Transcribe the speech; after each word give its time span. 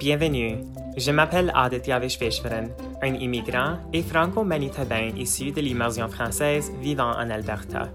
Bienvenue, 0.00 0.56
je 0.96 1.10
m'appelle 1.10 1.52
Aditya 1.54 1.98
Vishveshwaran, 1.98 2.68
un 3.02 3.14
immigrant 3.16 3.76
et 3.92 4.00
franco-manitobain 4.00 5.10
issu 5.14 5.52
de 5.52 5.60
l'immersion 5.60 6.08
française 6.08 6.72
vivant 6.80 7.10
en 7.10 7.28
Alberta. 7.28 7.90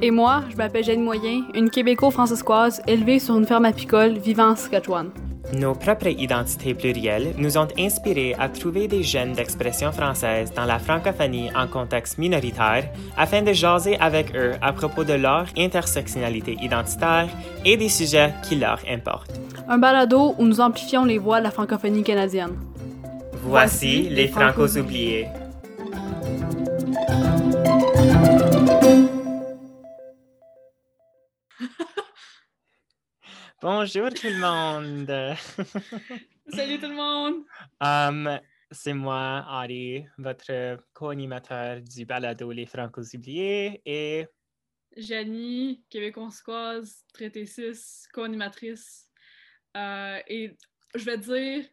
Et 0.00 0.10
moi, 0.10 0.42
je 0.50 0.56
m'appelle 0.56 0.84
Jeanne 0.84 1.02
Moyen, 1.02 1.42
une 1.54 1.68
québéco-francescoise 1.68 2.80
élevée 2.86 3.18
sur 3.18 3.36
une 3.36 3.44
ferme 3.44 3.66
apicole 3.66 4.16
vivant 4.16 4.52
en 4.52 4.56
Saskatchewan. 4.56 5.10
Nos 5.52 5.74
propres 5.74 6.08
identités 6.08 6.72
plurielles 6.72 7.34
nous 7.36 7.58
ont 7.58 7.68
inspirés 7.78 8.34
à 8.38 8.48
trouver 8.48 8.88
des 8.88 9.02
jeunes 9.02 9.34
d'expression 9.34 9.92
française 9.92 10.50
dans 10.54 10.64
la 10.64 10.78
francophonie 10.78 11.50
en 11.54 11.66
contexte 11.66 12.16
minoritaire 12.16 12.88
afin 13.18 13.42
de 13.42 13.52
jaser 13.52 13.98
avec 14.00 14.34
eux 14.34 14.52
à 14.62 14.72
propos 14.72 15.04
de 15.04 15.12
leur 15.12 15.44
intersectionnalité 15.58 16.56
identitaire 16.62 17.28
et 17.66 17.76
des 17.76 17.90
sujets 17.90 18.32
qui 18.42 18.56
leur 18.56 18.80
importent. 18.88 19.38
Un 19.68 19.76
balado 19.76 20.34
où 20.38 20.44
nous 20.46 20.60
amplifions 20.60 21.04
les 21.04 21.18
voix 21.18 21.40
de 21.40 21.44
la 21.44 21.50
francophonie 21.50 22.02
canadienne. 22.02 22.56
Voici 23.44 24.08
les 24.08 24.28
Francos 24.28 24.78
oubliés. 24.78 25.26
Bonjour 33.62 34.08
tout 34.12 34.26
le 34.26 34.40
monde. 34.40 35.06
Salut 36.48 36.80
tout 36.80 36.88
le 36.88 36.96
monde. 36.96 37.44
Um, 37.80 38.40
c'est 38.72 38.92
moi, 38.92 39.44
Ari, 39.46 40.04
votre 40.18 40.78
co-animateur 40.92 41.80
du 41.80 42.04
balado 42.04 42.50
Les 42.50 42.66
Francos 42.66 43.14
oubliés 43.14 43.80
et 43.86 44.26
Janie, 44.96 45.84
québécoise, 45.88 47.04
traité 47.14 47.46
6, 47.46 48.08
co-animatrice. 48.12 49.08
Euh, 49.76 50.18
et 50.26 50.56
je 50.96 51.04
vais 51.04 51.18
dire, 51.18 51.64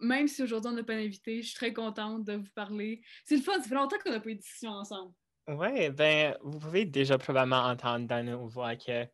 même 0.00 0.28
si 0.28 0.42
aujourd'hui 0.42 0.70
on 0.70 0.74
n'a 0.74 0.84
pas 0.84 0.96
d'invité, 0.96 1.40
je 1.40 1.48
suis 1.48 1.56
très 1.56 1.72
contente 1.72 2.24
de 2.24 2.34
vous 2.34 2.52
parler. 2.54 3.00
C'est 3.24 3.36
le 3.36 3.42
fun, 3.42 3.54
ça 3.54 3.66
fait 3.66 3.74
longtemps 3.74 3.96
qu'on 4.04 4.10
n'a 4.10 4.20
pas 4.20 4.28
eu 4.28 4.34
de 4.34 4.40
discussion 4.40 4.72
ensemble. 4.72 5.14
Oui, 5.48 5.88
ben, 5.88 6.36
vous 6.42 6.58
pouvez 6.58 6.84
déjà 6.84 7.16
probablement 7.16 7.62
entendre 7.62 8.06
dans 8.06 8.22
nos 8.22 8.46
voix 8.46 8.76
que 8.76 9.08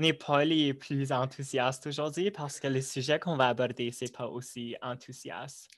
on 0.00 0.02
n'est 0.02 0.14
pas 0.14 0.46
les 0.46 0.72
plus 0.72 1.12
enthousiastes 1.12 1.86
aujourd'hui 1.86 2.30
parce 2.30 2.58
que 2.58 2.66
le 2.66 2.80
sujet 2.80 3.18
qu'on 3.20 3.36
va 3.36 3.48
aborder, 3.48 3.92
c'est 3.92 4.10
pas 4.16 4.26
aussi 4.28 4.74
enthousiaste. 4.80 5.68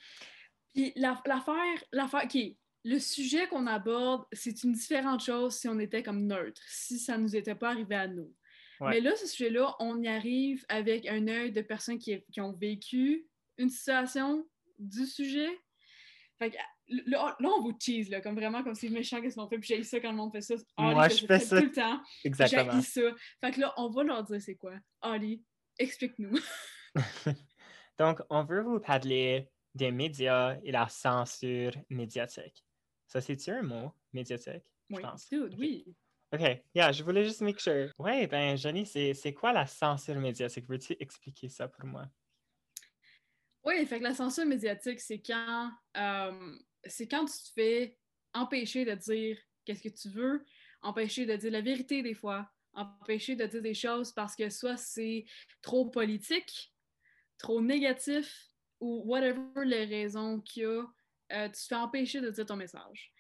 Puis 0.73 0.93
la- 0.95 1.21
l'affaire, 1.27 1.85
l'affaire, 1.91 2.23
OK, 2.25 2.39
le 2.85 2.99
sujet 3.01 3.49
qu'on 3.49 3.67
aborde, 3.67 4.25
c'est 4.33 4.63
une 4.63 4.75
différente 4.75 5.25
chose 5.25 5.57
si 5.57 5.67
on 5.67 5.77
était 5.81 6.05
comme 6.05 6.25
neutre, 6.25 6.63
si 6.69 7.01
ça 7.01 7.19
nous 7.19 7.35
était 7.35 7.57
pas 7.57 7.71
arrivé 7.71 7.97
à 7.97 8.07
nous. 8.07 8.33
Ouais. 8.81 8.91
Mais 8.91 9.01
là, 9.01 9.17
ce 9.17 9.27
sujet-là, 9.27 9.75
on 9.81 10.01
y 10.01 10.07
arrive 10.07 10.65
avec 10.69 11.09
un 11.09 11.27
œil 11.27 11.51
de 11.51 11.61
personnes 11.61 11.99
qui, 11.99 12.23
qui 12.33 12.41
ont 12.41 12.53
vécu 12.53 13.27
une 13.59 13.71
situation 13.71 14.47
du 14.79 15.05
sujet. 15.05 15.51
Fait 16.39 16.57
là, 17.07 17.37
là, 17.39 17.49
on 17.49 17.63
vous 17.63 17.73
tease, 17.73 18.09
là, 18.11 18.21
comme 18.21 18.35
vraiment, 18.35 18.63
comme 18.63 18.75
c'est 18.75 18.89
méchant 18.89 19.21
qu'est-ce 19.21 19.37
qu'on 19.37 19.49
fait, 19.49 19.59
puis 19.59 19.69
j'ai 19.69 19.83
ça 19.83 20.01
quand 20.01 20.11
le 20.11 20.17
monde 20.17 20.33
fait 20.33 20.41
ça. 20.41 20.55
Moi, 20.79 21.09
je 21.09 21.27
fais 21.27 21.39
ça 21.39 21.59
tout 21.61 21.67
le 21.67 21.73
temps. 21.73 22.01
Exactement. 22.25 22.73
J'ai 22.73 22.83
ça. 22.83 23.17
Fait 23.41 23.51
que 23.53 23.61
là, 23.61 23.73
on 23.77 23.91
va 23.91 24.03
leur 24.05 24.23
dire 24.25 24.41
c'est 24.41 24.57
quoi. 24.57 24.75
Ali, 25.01 25.43
explique-nous. 25.79 26.39
Donc, 27.99 28.21
on 28.31 28.45
veut 28.45 28.63
vous 28.63 28.81
parler 28.81 29.49
des 29.75 29.91
médias 29.91 30.59
et 30.63 30.73
la 30.73 30.89
censure 30.89 31.73
médiatique. 31.89 32.65
Ça, 33.07 33.21
c'est-tu 33.21 33.51
un 33.51 33.63
mot, 33.63 33.93
médiatique? 34.13 34.63
Je 34.91 34.97
Oui, 34.97 35.03
pense. 35.03 35.29
dude, 35.29 35.55
Ok. 35.55 35.59
oui. 35.59 35.95
OK, 36.35 36.63
yeah, 36.75 36.91
je 36.93 37.05
voulais 37.05 37.25
juste 37.25 37.43
make 37.43 37.61
sure. 37.61 37.91
Ouais, 37.99 38.27
ben, 38.27 38.57
Johnny, 38.57 38.87
c'est 38.87 39.13
c'est 39.13 39.35
quoi 39.35 39.53
la 39.53 39.67
censure 39.67 40.19
médiatique? 40.19 40.65
Veux-tu 40.67 40.97
expliquer 40.99 41.51
ça 41.51 41.69
pour 41.69 41.85
moi? 41.85 42.07
Oui, 43.65 43.85
fait 43.87 43.99
que 43.99 44.05
la 44.05 44.15
censure 44.15 44.47
médiatique, 44.47 45.01
c'est 45.01 45.21
quand, 45.21 45.71
euh, 45.97 46.59
c'est 46.87 47.09
quand 47.09 47.25
tu 47.25 47.33
te 47.33 47.53
fais 47.55 47.99
empêcher 48.35 48.85
de 48.85 48.95
dire 48.95 49.39
qu'est-ce 49.65 49.83
que 49.83 49.89
tu 49.89 50.09
veux, 50.09 50.45
empêcher 50.83 51.27
de 51.27 51.37
dire 51.37 51.53
la 51.53 51.61
vérité 51.61 52.03
des 52.03 52.15
fois, 52.15 52.51
empêcher 52.75 53.37
de 53.37 53.47
dire 53.47 53.63
des 53.63 53.75
choses 53.75 54.13
parce 54.13 54.35
que 54.35 54.49
soit 54.49 54.77
c'est 54.77 55.25
trop 55.61 55.91
politique, 55.91 56.73
trop 57.39 57.61
négatif 57.61 58.51
ou 58.81 59.03
whatever 59.05 59.65
les 59.65 59.85
raisons 59.85 60.41
qu'il 60.41 60.63
y 60.63 60.67
a, 60.67 60.85
euh, 61.33 61.47
tu 61.49 61.53
te 61.53 61.67
fais 61.69 61.75
empêcher 61.75 62.21
de 62.21 62.31
dire 62.31 62.47
ton 62.47 62.57
message. 62.57 63.13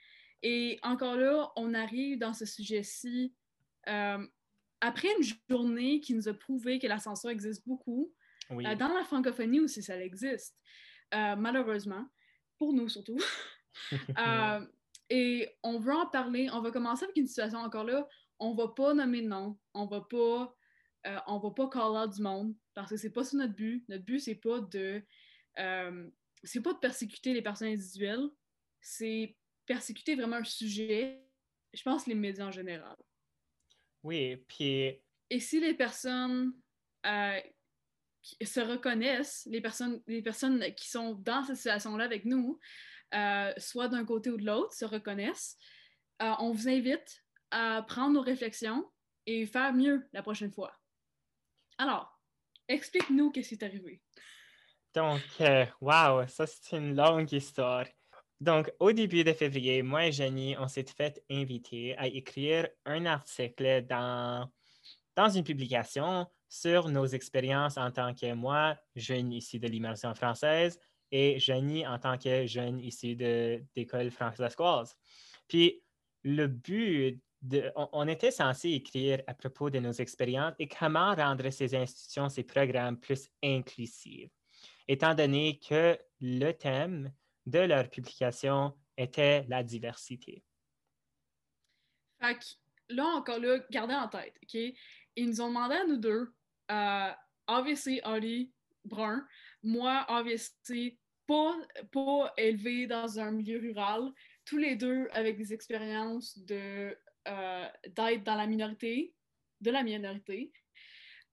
Et 0.43 0.79
encore 0.83 1.17
là, 1.17 1.53
on 1.57 1.73
arrive 1.75 2.19
dans 2.19 2.35
ce 2.35 2.45
sujet-ci 2.45 3.33
euh, 3.89 4.27
après 4.81 5.09
une 5.19 5.25
journée 5.49 6.01
qui 6.01 6.15
nous 6.15 6.29
a 6.29 6.35
prouvé 6.35 6.79
que 6.79 6.87
la 6.89 6.99
censure 6.99 7.31
existe 7.31 7.67
beaucoup, 7.67 8.13
Oui. 8.51 8.67
euh, 8.67 8.75
dans 8.75 8.89
la 8.93 9.05
francophonie 9.05 9.61
aussi, 9.61 9.83
ça 9.83 9.97
existe, 10.03 10.57
malheureusement, 11.13 12.07
pour 12.59 12.73
nous 12.73 12.89
surtout. 12.89 13.19
Euh, 14.19 14.67
et 15.11 15.49
on 15.63 15.79
veut 15.79 15.93
en 15.93 16.07
parler. 16.07 16.49
On 16.53 16.61
va 16.61 16.71
commencer 16.71 17.05
avec 17.05 17.17
une 17.17 17.27
situation 17.27 17.59
encore 17.59 17.85
là. 17.85 18.09
On 18.39 18.55
va 18.55 18.69
pas 18.69 18.95
nommer 18.95 19.23
de 19.23 19.29
nom. 19.29 19.59
On 19.75 19.87
va 19.87 20.01
pas, 20.01 20.55
euh, 21.07 21.19
on 21.27 21.39
va 21.39 21.51
pas 21.51 21.69
call 21.69 22.03
out 22.03 22.15
du 22.15 22.23
monde 22.23 22.55
parce 22.75 22.91
que 22.91 22.97
c'est 22.97 23.11
pas 23.11 23.25
ça 23.25 23.37
notre 23.37 23.55
but. 23.55 23.85
Notre 23.89 24.05
but 24.05 24.21
c'est 24.21 24.37
pas 24.37 24.61
de, 24.61 25.03
euh, 25.59 26.11
c'est 26.43 26.63
pas 26.63 26.73
de 26.73 26.79
persécuter 26.79 27.35
les 27.35 27.43
personnes 27.43 27.69
individuelles. 27.69 28.29
C'est 28.81 29.37
persécuter 29.67 30.15
vraiment 30.15 30.37
un 30.37 30.45
sujet. 30.45 31.23
Je 31.73 31.83
pense 31.83 32.07
les 32.07 32.15
médias 32.15 32.47
en 32.47 32.51
général. 32.51 32.97
Oui, 34.03 34.37
puis 34.49 34.99
Et 35.31 35.41
si 35.41 35.61
les 35.61 35.75
personnes 35.75 36.55
se 37.05 38.61
reconnaissent, 38.61 39.47
les 39.51 39.61
personnes, 39.61 40.03
les 40.07 40.23
personnes 40.23 40.65
qui 40.75 40.89
sont 40.89 41.15
dans 41.15 41.45
cette 41.45 41.57
situation-là 41.57 42.05
avec 42.05 42.25
nous, 42.25 42.59
euh, 43.15 43.53
soit 43.57 43.89
d'un 43.89 44.05
côté 44.05 44.31
ou 44.31 44.37
de 44.37 44.45
l'autre, 44.45 44.73
se 44.73 44.85
reconnaissent, 44.85 45.57
euh, 46.23 46.33
on 46.39 46.53
vous 46.53 46.69
invite 46.69 47.25
à 47.51 47.83
prendre 47.83 48.15
nos 48.15 48.23
réflexions 48.23 48.91
et 49.27 49.47
faire 49.47 49.73
mieux 49.73 50.09
la 50.13 50.23
prochaine 50.23 50.53
fois. 50.53 50.73
Alors, 51.79 52.19
explique-nous 52.69 53.31
qu'est-ce 53.31 53.51
qui 53.51 53.55
est 53.55 53.65
arrivé. 53.65 54.01
Donc, 54.95 55.23
euh, 55.41 55.67
wow, 55.81 56.27
ça 56.27 56.47
c'est 56.47 56.77
une 56.77 56.95
longue 56.95 57.33
histoire. 57.33 57.87
Donc, 58.41 58.73
au 58.81 58.93
début 58.93 59.25
de 59.25 59.33
février, 59.33 59.83
moi 59.83 60.07
et 60.07 60.13
Jenny, 60.13 60.57
on 60.59 60.69
s'est 60.69 60.85
fait 60.85 61.23
inviter 61.31 61.97
à 61.97 62.09
écrire 62.09 62.69
un 62.85 63.07
article 63.07 63.87
dans, 63.87 64.51
dans 65.15 65.29
une 65.29 65.45
publication 65.45 66.27
sur 66.49 66.89
nos 66.89 67.07
expériences 67.07 67.79
en 67.79 67.91
tant 67.91 68.13
que 68.15 68.33
moi, 68.35 68.77
jeune 68.97 69.33
ici 69.33 69.59
de 69.59 69.69
l'immersion 69.69 70.15
française, 70.15 70.79
et 71.13 71.39
Jenny 71.39 71.87
en 71.87 71.99
tant 71.99 72.19
que 72.19 72.47
jeune 72.47 72.79
de- 72.79 73.63
d'école 73.77 74.11
francescoise. 74.11 74.97
Puis, 75.47 75.83
le 76.25 76.47
but, 76.47 77.21
de, 77.43 77.71
on, 77.75 78.09
était 78.09 78.31
censé 78.31 78.71
écrire 78.71 79.21
à 79.27 79.35
propos 79.35 79.69
de 79.69 79.79
nos 79.79 79.93
expériences 79.93 80.55
et 80.59 80.69
comment 80.69 81.15
rendre 81.15 81.51
ces 81.51 81.75
institutions, 81.75 82.29
ces 82.29 82.45
programmes 82.45 82.99
plus 82.99 83.29
inclusifs 83.43 84.31
étant 84.89 85.15
donné 85.15 85.59
que 85.59 85.99
le 86.21 86.53
thème 86.53 87.13
de 87.47 87.61
leur 87.61 87.89
publication 87.89 88.77
était 88.97 89.45
la 89.49 89.63
diversité. 89.63 90.45
Fait 92.21 92.39
là, 92.89 93.05
encore 93.07 93.39
là, 93.39 93.59
gardez 93.71 93.95
en 93.95 94.09
tête, 94.09 94.37
OK? 94.43 94.61
Ils 95.17 95.29
nous 95.29 95.41
ont 95.41 95.49
demandé 95.49 95.75
à 95.75 95.85
nous 95.85 95.97
deux, 95.97 96.33
euh, 96.71 97.11
obviously, 97.47 98.01
Holly 98.05 98.53
Brun, 98.85 99.27
moi, 99.63 100.05
obviously, 100.09 100.99
pas, 101.27 101.57
pas 101.93 102.33
élevé 102.37 102.87
dans 102.87 103.19
un 103.19 103.31
milieu 103.31 103.59
rural, 103.59 104.11
tous 104.45 104.59
les 104.59 104.77
deux 104.77 105.09
avec 105.13 105.37
des 105.37 105.53
expériences 105.53 106.39
de, 106.39 106.97
euh, 107.29 107.69
d'être 107.87 108.25
dans 108.25 108.35
la 108.35 108.47
minorité, 108.47 109.15
de 109.61 109.71
la 109.71 109.83
minorité. 109.83 110.53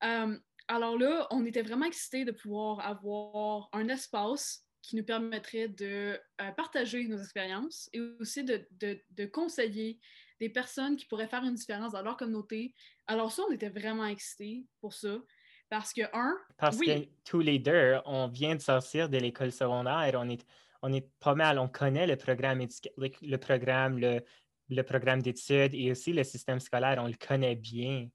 Euh, 0.03 0.37
alors 0.67 0.97
là, 0.97 1.27
on 1.31 1.45
était 1.45 1.63
vraiment 1.63 1.85
excités 1.85 2.25
de 2.25 2.31
pouvoir 2.31 2.79
avoir 2.85 3.69
un 3.73 3.87
espace 3.89 4.65
qui 4.81 4.95
nous 4.95 5.03
permettrait 5.03 5.67
de 5.67 6.19
euh, 6.41 6.51
partager 6.51 7.07
nos 7.07 7.17
expériences 7.17 7.89
et 7.91 7.99
aussi 8.19 8.43
de, 8.43 8.67
de 8.71 9.25
conseiller 9.25 9.99
des 10.39 10.49
personnes 10.49 10.95
qui 10.95 11.05
pourraient 11.05 11.27
faire 11.27 11.43
une 11.43 11.55
différence 11.55 11.91
dans 11.91 12.01
leur 12.01 12.17
communauté. 12.17 12.73
Alors 13.07 13.31
ça, 13.31 13.43
on 13.49 13.51
était 13.51 13.69
vraiment 13.69 14.05
excités 14.05 14.65
pour 14.79 14.93
ça. 14.93 15.17
Parce 15.69 15.93
que, 15.93 16.01
un, 16.13 16.35
Parce 16.57 16.77
Oui. 16.77 16.87
que 16.87 17.29
tous 17.29 17.39
les 17.39 17.59
deux, 17.59 17.99
on 18.05 18.27
vient 18.27 18.55
de 18.55 18.61
sortir 18.61 19.07
de 19.09 19.17
l'école 19.17 19.51
secondaire, 19.51 20.11
on 20.15 20.27
est, 20.29 20.45
on 20.81 20.91
est 20.91 21.07
pas 21.19 21.35
mal, 21.35 21.59
on 21.59 21.67
connaît 21.67 22.07
le 22.07 22.15
programme, 22.15 22.59
le, 22.97 23.37
programme, 23.37 23.99
le, 23.99 24.21
le 24.69 24.81
programme 24.83 25.21
d'études 25.21 25.73
et 25.73 25.91
aussi 25.91 26.11
le 26.11 26.23
système 26.23 26.59
scolaire, 26.59 26.97
on 26.99 27.07
le 27.07 27.13
connaît 27.13 27.55
bien. 27.55 28.09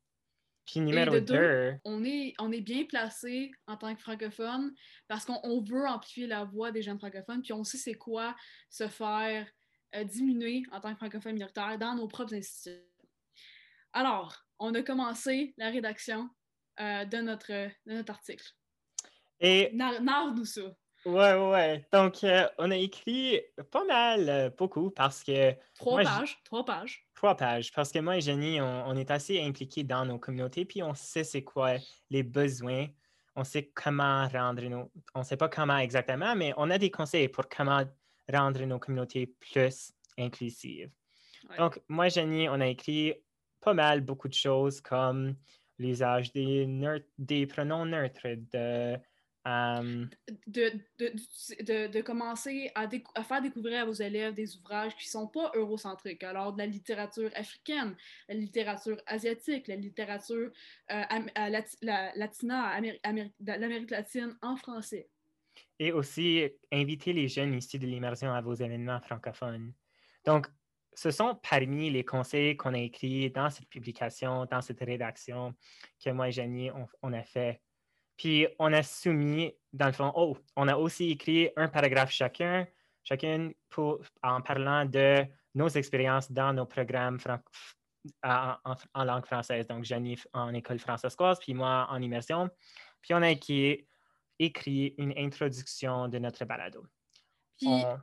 Puis 0.66 0.80
numéro 0.80 1.14
de 1.16 1.20
deux, 1.20 1.34
deux, 1.36 1.74
on 1.84 2.02
est, 2.04 2.32
on 2.38 2.50
est 2.50 2.62
bien 2.62 2.84
placé 2.86 3.50
en 3.66 3.76
tant 3.76 3.94
que 3.94 4.00
francophone 4.00 4.72
parce 5.08 5.26
qu'on 5.26 5.38
on 5.42 5.60
veut 5.60 5.86
amplifier 5.86 6.26
la 6.26 6.44
voix 6.44 6.72
des 6.72 6.82
jeunes 6.82 6.98
francophones, 6.98 7.42
puis 7.42 7.52
on 7.52 7.64
sait 7.64 7.76
c'est 7.76 7.94
quoi 7.94 8.34
se 8.70 8.88
faire 8.88 9.46
euh, 9.94 10.04
diminuer 10.04 10.62
en 10.72 10.80
tant 10.80 10.92
que 10.92 10.96
francophone 10.96 11.34
minoritaire 11.34 11.78
dans 11.78 11.94
nos 11.94 12.08
propres 12.08 12.34
institutions. 12.34 12.80
Alors, 13.92 14.34
on 14.58 14.74
a 14.74 14.82
commencé 14.82 15.54
la 15.58 15.68
rédaction 15.68 16.30
euh, 16.80 17.04
de, 17.04 17.18
notre, 17.18 17.52
de 17.52 17.92
notre 17.92 18.12
article. 18.12 18.44
et 19.40 19.70
Nar- 19.72 20.00
Narre-nous 20.00 20.44
ça. 20.44 20.62
Ouais, 21.04 21.34
ouais. 21.34 21.86
Donc, 21.92 22.24
euh, 22.24 22.48
on 22.56 22.70
a 22.70 22.76
écrit 22.76 23.38
pas 23.70 23.84
mal, 23.84 24.28
euh, 24.28 24.50
beaucoup, 24.50 24.90
parce 24.90 25.22
que... 25.22 25.54
Trois 25.74 26.02
moi, 26.02 26.10
pages, 26.10 26.38
trois 26.44 26.64
pages. 26.64 27.06
Trois 27.14 27.36
pages, 27.36 27.70
parce 27.72 27.92
que 27.92 27.98
moi 27.98 28.16
et 28.16 28.22
Jenny, 28.22 28.58
on, 28.60 28.88
on 28.88 28.96
est 28.96 29.10
assez 29.10 29.42
impliqués 29.42 29.84
dans 29.84 30.06
nos 30.06 30.18
communautés, 30.18 30.64
puis 30.64 30.82
on 30.82 30.94
sait 30.94 31.24
c'est 31.24 31.44
quoi 31.44 31.74
les 32.08 32.22
besoins, 32.22 32.86
on 33.36 33.44
sait 33.44 33.70
comment 33.74 34.26
rendre 34.28 34.62
nos... 34.62 34.90
On 35.14 35.22
sait 35.22 35.36
pas 35.36 35.50
comment 35.50 35.76
exactement, 35.76 36.34
mais 36.34 36.54
on 36.56 36.70
a 36.70 36.78
des 36.78 36.90
conseils 36.90 37.28
pour 37.28 37.50
comment 37.50 37.82
rendre 38.32 38.64
nos 38.64 38.78
communautés 38.78 39.26
plus 39.26 39.92
inclusives. 40.16 40.90
Ouais. 41.50 41.58
Donc, 41.58 41.82
moi 41.86 42.06
et 42.06 42.10
Jenny, 42.10 42.48
on 42.48 42.60
a 42.62 42.68
écrit 42.68 43.12
pas 43.60 43.74
mal, 43.74 44.00
beaucoup 44.00 44.28
de 44.28 44.34
choses 44.34 44.80
comme 44.80 45.36
l'usage 45.78 46.32
des, 46.32 46.68
des 47.18 47.46
pronoms 47.46 47.86
neutres, 47.86 48.28
de... 48.52 48.96
euh, 49.46 50.06
de, 50.46 50.72
de, 50.98 51.12
de, 51.62 51.86
de 51.88 52.00
commencer 52.00 52.70
à, 52.74 52.88
faire 53.22 53.42
découvrir 53.42 53.82
à 53.82 53.84
vos 53.84 53.92
élèves 53.92 54.34
des 54.34 54.56
ouvrages 54.56 54.96
qui 54.96 55.06
ne 55.08 55.10
sont 55.10 55.28
pas 55.28 55.52
eurocentriques. 55.54 56.24
Alors, 56.24 56.52
de 56.52 56.58
la 56.58 56.66
littérature 56.66 57.30
africaine, 57.34 57.94
la 58.28 58.34
littérature 58.34 58.96
asiatique, 59.06 59.68
la 59.68 59.76
littérature 59.76 60.50
euh, 60.92 61.02
à 61.34 61.50
la- 61.50 62.12
latina, 62.16 62.68
Améri- 62.74 63.00
Améri- 63.02 63.32
de 63.38 63.52
l'Amérique 63.52 63.90
latine 63.90 64.34
en 64.40 64.56
français. 64.56 65.08
Et 65.78 65.92
aussi, 65.92 66.48
inviter 66.72 67.12
les 67.12 67.28
jeunes 67.28 67.54
issus 67.54 67.78
de 67.78 67.86
l'immersion 67.86 68.32
à 68.32 68.40
vos 68.40 68.54
événements 68.54 69.00
francophones. 69.00 69.72
Donc, 70.24 70.46
ce 70.94 71.10
sont 71.10 71.34
parmi 71.48 71.90
les 71.90 72.04
conseils 72.04 72.56
qu'on 72.56 72.74
a 72.74 72.78
écrits 72.78 73.30
dans 73.30 73.50
cette 73.50 73.68
publication, 73.68 74.46
dans 74.46 74.60
cette 74.60 74.80
rédaction 74.80 75.54
que 76.02 76.10
moi 76.10 76.28
et 76.28 76.32
Jenny, 76.32 76.70
on, 76.70 76.86
on 77.02 77.12
a 77.12 77.22
fait. 77.22 77.60
Puis, 78.16 78.46
on 78.60 78.72
a 78.72 78.82
soumis, 78.82 79.52
dans 79.72 79.86
le 79.86 79.92
fond, 79.92 80.12
oh, 80.14 80.36
on 80.56 80.68
a 80.68 80.76
aussi 80.76 81.10
écrit 81.10 81.50
un 81.56 81.66
paragraphe 81.68 82.12
chacun, 82.12 82.66
chacune 83.02 83.52
pour, 83.70 84.00
en 84.22 84.40
parlant 84.40 84.84
de 84.84 85.24
nos 85.54 85.68
expériences 85.68 86.30
dans 86.30 86.52
nos 86.52 86.64
programmes 86.66 87.18
fran- 87.18 87.40
en, 88.22 88.54
en- 88.64 88.74
en 88.94 89.04
langue 89.04 89.26
française. 89.26 89.66
Donc, 89.66 89.84
Jenny 89.84 90.16
en 90.32 90.54
école 90.54 90.78
française, 90.78 91.16
puis 91.40 91.54
moi 91.54 91.86
en 91.90 92.00
immersion. 92.00 92.48
Puis, 93.02 93.14
on 93.14 93.22
a 93.22 93.30
écrit 93.30 93.86
écrit 94.38 94.94
une 94.98 95.12
introduction 95.16 96.08
de 96.08 96.18
notre 96.18 96.44
balado. 96.44 96.84
Puis, 97.58 97.68
On- 97.68 97.98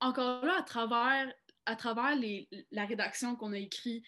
encore 0.00 0.44
là, 0.44 0.58
à 0.60 0.62
travers, 0.62 1.32
à 1.66 1.76
travers 1.76 2.16
les, 2.16 2.48
la 2.70 2.84
rédaction 2.86 3.36
qu'on 3.36 3.52
a 3.52 3.58
écrite, 3.58 4.04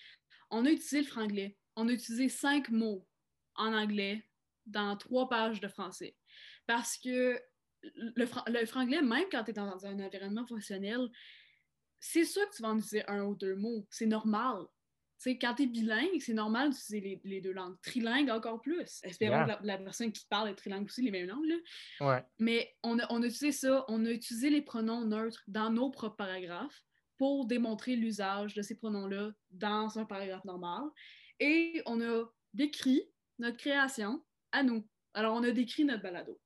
on 0.50 0.64
a 0.66 0.70
utilisé 0.70 1.00
le 1.02 1.06
franglais. 1.06 1.56
On 1.76 1.88
a 1.88 1.92
utilisé 1.92 2.28
cinq 2.28 2.68
mots 2.70 3.06
en 3.54 3.72
anglais 3.72 4.28
dans 4.66 4.96
trois 4.96 5.28
pages 5.28 5.60
de 5.60 5.68
français. 5.68 6.16
Parce 6.66 6.96
que 6.98 7.40
le, 7.94 8.26
fran- 8.26 8.44
le 8.46 8.64
franglais, 8.66 9.02
même 9.02 9.24
quand 9.30 9.44
tu 9.44 9.50
es 9.50 9.54
dans 9.54 9.86
un 9.86 9.98
environnement 9.98 10.44
professionnel, 10.44 11.08
c'est 11.98 12.24
sûr 12.24 12.48
que 12.50 12.56
tu 12.56 12.62
vas 12.62 12.68
en 12.70 12.76
utiliser 12.78 13.08
un 13.08 13.24
ou 13.24 13.34
deux 13.34 13.54
mots. 13.56 13.86
C'est 13.90 14.06
normal. 14.06 14.64
Quand 15.24 15.54
tu 15.54 15.62
es 15.62 15.66
bilingue, 15.66 16.20
c'est 16.20 16.32
normal 16.32 16.70
d'utiliser 16.70 17.00
les, 17.00 17.20
les 17.24 17.40
deux 17.40 17.52
langues. 17.52 17.76
Trilingue 17.80 18.28
encore 18.30 18.60
plus. 18.60 19.00
Espérons 19.04 19.36
Yeah. 19.36 19.44
que 19.44 19.64
la, 19.66 19.76
la 19.76 19.78
personne 19.78 20.10
qui 20.10 20.26
parle 20.28 20.48
est 20.48 20.54
trilingue 20.56 20.84
aussi, 20.86 21.00
les 21.02 21.12
mêmes 21.12 21.28
langues. 21.28 21.46
là. 21.46 22.06
ouais. 22.08 22.24
Mais 22.40 22.74
on 22.82 22.98
a, 22.98 23.06
on 23.10 23.22
a 23.22 23.26
utilisé 23.26 23.52
ça, 23.52 23.84
on 23.88 24.04
a 24.04 24.10
utilisé 24.10 24.50
les 24.50 24.62
pronoms 24.62 25.04
neutres 25.04 25.42
dans 25.46 25.70
nos 25.70 25.90
propres 25.90 26.16
paragraphes 26.16 26.82
pour 27.22 27.46
démontrer 27.46 27.94
l'usage 27.94 28.52
de 28.54 28.62
ces 28.62 28.74
pronoms-là 28.74 29.30
dans 29.52 29.96
un 29.96 30.04
paragraphe 30.04 30.44
normal. 30.44 30.82
Et 31.38 31.80
on 31.86 32.00
a 32.00 32.24
décrit 32.52 33.04
notre 33.38 33.58
création 33.58 34.24
à 34.50 34.64
nous. 34.64 34.84
Alors, 35.14 35.36
on 35.36 35.44
a 35.44 35.52
décrit 35.52 35.84
notre 35.84 36.02
balado. 36.02 36.36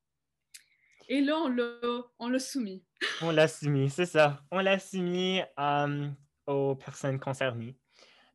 Et 1.08 1.23
là, 1.23 1.38
on 1.38 1.49
l'a, 1.49 1.81
on 2.19 2.28
l'a 2.28 2.38
soumis. 2.38 2.84
On 3.23 3.31
l'a 3.31 3.49
soumis, 3.49 3.88
c'est 3.88 4.05
ça. 4.05 4.43
On 4.50 4.58
l'a 4.58 4.78
soumis 4.78 5.40
euh, 5.58 6.11
aux 6.46 6.75
personnes 6.75 7.19
concernées. 7.19 7.75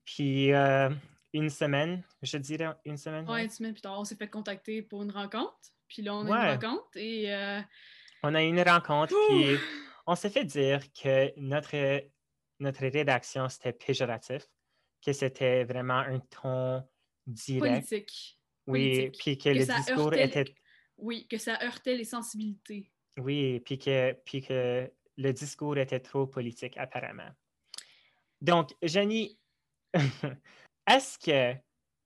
Puis, 0.04 0.52
euh, 0.52 0.90
une 1.34 1.52
semaine, 1.52 2.04
je 2.24 2.38
dirais 2.38 2.74
une 2.86 2.98
semaine. 2.98 3.26
Ouais, 3.28 3.34
ouais. 3.34 3.44
une 3.44 3.52
semaine 3.52 3.74
plus 3.74 3.82
tard, 3.82 4.00
on 4.00 4.04
s'est 4.04 4.16
fait 4.16 4.30
contacter 4.30 4.82
pour 4.82 5.04
une 5.04 5.12
rencontre. 5.12 5.60
Puis 5.88 6.02
là, 6.02 6.16
on 6.16 6.26
a 6.26 6.32
Ouais. 6.32 6.56
une 6.56 6.60
rencontre 6.60 6.90
et 6.96 7.32
euh, 7.36 7.62
On 8.24 8.34
a 8.34 8.42
une 8.42 8.62
rencontre, 8.64 9.14
Ouh! 9.14 9.28
puis 9.30 9.58
on 10.08 10.16
s'est 10.16 10.32
fait 10.32 10.44
dire 10.46 10.82
que 10.94 11.40
notre, 11.40 11.76
notre 12.62 12.82
rédaction, 12.88 13.50
c'était 13.50 13.74
péjoratif, 13.74 14.44
que 15.06 15.14
c'était 15.14 15.64
vraiment 15.64 16.00
un 16.00 16.20
ton 16.20 16.88
direct. 17.28 17.88
politique. 17.90 18.40
Oui, 18.68 19.10
puis 19.18 19.38
que, 19.38 19.44
Que 19.46 19.50
le 19.50 19.66
discours 19.66 20.14
heurtait- 20.14 20.26
était 20.28 20.56
Oui, 20.98 21.28
que 21.28 21.38
ça 21.38 21.60
heurtait 21.64 21.96
les 21.96 22.04
sensibilités. 22.06 22.92
Oui, 23.18 23.60
puis 23.62 23.78
que, 23.80 24.14
puis 24.24 24.42
que 24.42 24.90
le 25.18 25.34
discours 25.34 25.78
était 25.78 26.00
trop 26.00 26.28
politique, 26.28 26.78
apparemment. 26.78 27.30
Donc, 28.40 28.70
Jenny, 28.84 29.38
est-ce 30.88 31.18
que 31.20 31.60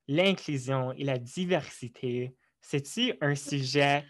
l'inclusion 0.07 0.93
et 0.93 1.03
la 1.03 1.17
diversité, 1.17 2.35
c'est-tu 2.61 3.13
un 3.21 3.35
sujet 3.35 4.05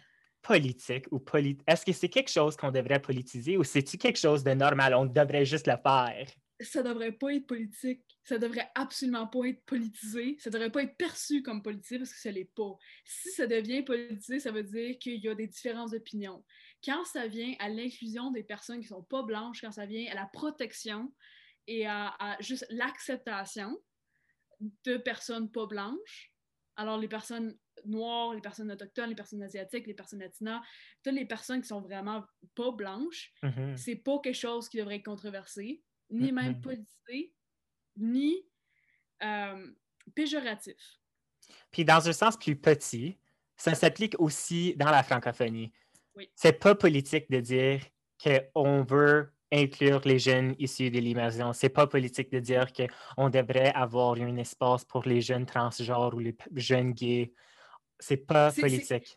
politique 0.45 1.05
ou 1.11 1.23
Est-ce 1.67 1.85
que 1.85 1.91
c'est 1.91 2.09
quelque 2.09 2.31
chose 2.31 2.55
qu'on 2.55 2.71
devrait 2.71 3.01
politiser 3.01 3.57
ou 3.57 3.63
c'est-tu 3.63 3.97
quelque 3.97 4.19
chose 4.19 4.43
de 4.43 4.51
normal? 4.51 4.93
On 4.93 5.05
devrait 5.05 5.45
juste 5.45 5.67
le 5.67 5.77
faire? 5.81 6.27
ça 6.61 6.81
devrait 6.81 7.11
pas 7.11 7.33
être 7.33 7.47
politique, 7.47 8.03
ça 8.23 8.37
devrait 8.37 8.69
absolument 8.75 9.27
pas 9.27 9.45
être 9.45 9.63
politisé, 9.65 10.37
ça 10.39 10.49
devrait 10.49 10.71
pas 10.71 10.83
être 10.83 10.95
perçu 10.95 11.41
comme 11.41 11.61
politique 11.61 11.99
parce 11.99 12.13
que 12.13 12.19
ça 12.19 12.31
l'est 12.31 12.51
pas. 12.55 12.77
Si 13.03 13.31
ça 13.31 13.45
devient 13.45 13.83
politisé, 13.83 14.39
ça 14.39 14.51
veut 14.51 14.63
dire 14.63 14.97
qu'il 14.99 15.21
y 15.21 15.27
a 15.27 15.35
des 15.35 15.47
différences 15.47 15.91
d'opinion. 15.91 16.45
Quand 16.83 17.03
ça 17.05 17.27
vient 17.27 17.53
à 17.59 17.67
l'inclusion 17.67 18.31
des 18.31 18.43
personnes 18.43 18.79
qui 18.79 18.87
sont 18.87 19.03
pas 19.03 19.23
blanches, 19.23 19.61
quand 19.61 19.71
ça 19.71 19.85
vient 19.85 20.09
à 20.11 20.15
la 20.15 20.27
protection 20.27 21.13
et 21.67 21.85
à, 21.87 22.15
à 22.19 22.41
juste 22.41 22.65
l'acceptation 22.69 23.77
de 24.85 24.97
personnes 24.97 25.51
pas 25.51 25.65
blanches, 25.65 26.31
alors 26.77 26.97
les 26.97 27.09
personnes 27.09 27.57
noires, 27.85 28.33
les 28.33 28.41
personnes 28.41 28.71
autochtones, 28.71 29.09
les 29.09 29.15
personnes 29.15 29.43
asiatiques, 29.43 29.87
les 29.87 29.93
personnes 29.93 30.19
latinas, 30.19 30.61
toutes 31.03 31.13
les 31.13 31.25
personnes 31.25 31.61
qui 31.61 31.67
sont 31.67 31.81
vraiment 31.81 32.25
pas 32.55 32.71
blanches, 32.71 33.33
Mhm. 33.43 33.75
c'est 33.77 33.95
pas 33.97 34.19
quelque 34.19 34.35
chose 34.35 34.69
qui 34.69 34.77
devrait 34.77 34.97
être 34.97 35.05
controversé, 35.05 35.83
ni 36.09 36.31
même 36.31 36.53
Mhm. 36.53 36.61
politisé, 36.61 37.33
ni 37.97 38.35
euh, 39.23 39.71
péjoratif. 40.15 40.99
Puis 41.71 41.85
dans 41.85 42.07
un 42.07 42.13
sens 42.13 42.37
plus 42.37 42.55
petit, 42.55 43.17
ça 43.55 43.75
s'applique 43.75 44.15
aussi 44.19 44.75
dans 44.75 44.91
la 44.91 45.03
francophonie. 45.03 45.71
Oui. 46.15 46.29
C'est 46.35 46.59
pas 46.59 46.75
politique 46.75 47.29
de 47.29 47.39
dire 47.39 47.81
qu'on 48.21 48.83
veut 48.83 49.31
inclure 49.51 50.01
les 50.05 50.19
jeunes 50.19 50.55
issus 50.59 50.89
de 50.91 50.99
l'immersion. 50.99 51.53
C'est 51.53 51.69
pas 51.69 51.87
politique 51.87 52.31
de 52.31 52.39
dire 52.39 52.67
qu'on 52.73 53.29
devrait 53.29 53.71
avoir 53.73 54.15
un 54.15 54.35
espace 54.37 54.83
pour 54.85 55.03
les 55.07 55.21
jeunes 55.21 55.45
transgenres 55.45 56.13
ou 56.13 56.19
les 56.19 56.35
jeunes 56.55 56.91
gays. 56.93 57.33
C'est 57.99 58.17
pas 58.17 58.51
politique. 58.51 59.15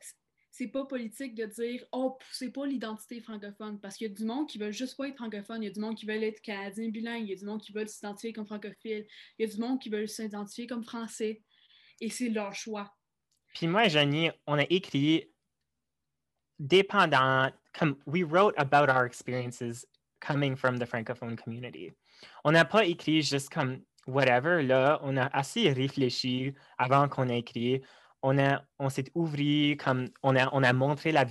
C'est 0.51 0.69
pas 0.69 0.85
politique 0.87 1.37
de 1.37 1.47
dire 1.47 1.85
oh 1.93 2.19
c'est 2.33 2.51
pas 2.51 2.67
l'identité 2.67 3.21
francophone 3.21 3.79
parce 3.81 3.97
qu'il 3.97 4.09
y 4.09 4.11
a 4.11 4.15
du 4.15 4.25
monde 4.25 4.49
qui 4.49 4.59
veut 4.59 4.73
juste 4.73 4.97
pas 4.97 5.09
être 5.09 5.17
francophone, 5.17 5.63
il 5.63 5.67
y 5.67 5.71
a 5.71 5.73
du 5.73 5.79
monde 5.79 5.97
qui 5.97 6.05
veut 6.05 6.21
être 6.21 6.41
canadien 6.41 6.89
bilingue, 6.89 7.23
il 7.23 7.31
y 7.31 7.33
a 7.33 7.37
du 7.37 7.45
monde 7.45 7.61
qui 7.61 7.73
veut 7.73 7.87
s'identifier 7.87 8.33
comme 8.33 8.47
francophile, 8.47 9.07
il 9.39 9.47
y 9.47 9.49
a 9.49 9.55
du 9.55 9.61
monde 9.61 9.81
qui 9.81 9.89
veut 9.89 10.07
s'identifier 10.09 10.67
comme 10.67 10.83
français 10.83 11.43
et 12.01 12.11
c'est 12.11 12.29
leur 12.29 12.55
choix. 12.55 12.93
Puis 13.55 13.69
moi 13.69 13.87
et 13.87 13.91
Jenny, 13.91 14.31
on 14.47 14.59
a 14.59 14.65
écrit 14.69 15.31
dépendant, 16.59 17.51
comme 17.73 17.97
we 18.07 18.25
wrote 18.25 18.55
about 18.57 18.91
our 18.91 19.05
experiences 19.05 19.87
coming 20.21 20.57
from 20.57 20.79
the 20.79 20.87
francophone 20.87 21.37
community. 21.37 21.93
On 22.45 22.53
n'a 22.53 22.65
pas 22.65 22.85
écrit 22.85 23.23
juste 23.23 23.51
comme 23.51 23.83
whatever, 24.07 24.63
là, 24.63 24.99
on 25.03 25.17
a 25.17 25.27
assez 25.27 25.71
réfléchi 25.73 26.55
avant 26.79 27.09
qu'on 27.09 27.29
ait 27.29 27.39
écrit. 27.39 27.83
On, 28.23 28.37
a, 28.39 28.65
on 28.79 28.89
s'est 28.91 29.11
ouvert, 29.15 29.77
comme 29.77 30.09
on 30.23 30.35
a, 30.37 30.49
on 30.53 30.63
a 30.63 30.73
montré 30.73 31.13
la 31.13 31.25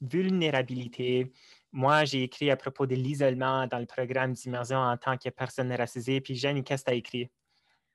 vulnérabilité. 0.00 1.32
Moi, 1.72 2.04
j'ai 2.04 2.22
écrit 2.24 2.50
à 2.50 2.56
propos 2.56 2.86
de 2.86 2.94
l'isolement 2.94 3.66
dans 3.66 3.78
le 3.78 3.86
programme 3.86 4.32
d'immersion 4.32 4.78
en 4.78 4.96
tant 4.96 5.16
que 5.16 5.28
personne 5.30 5.72
racisée. 5.72 6.20
Puis 6.20 6.34
Jenny, 6.34 6.62
qu'est-ce 6.64 6.84
que 6.84 6.90
tu 6.90 6.94
as 6.94 6.96
écrit? 6.98 7.30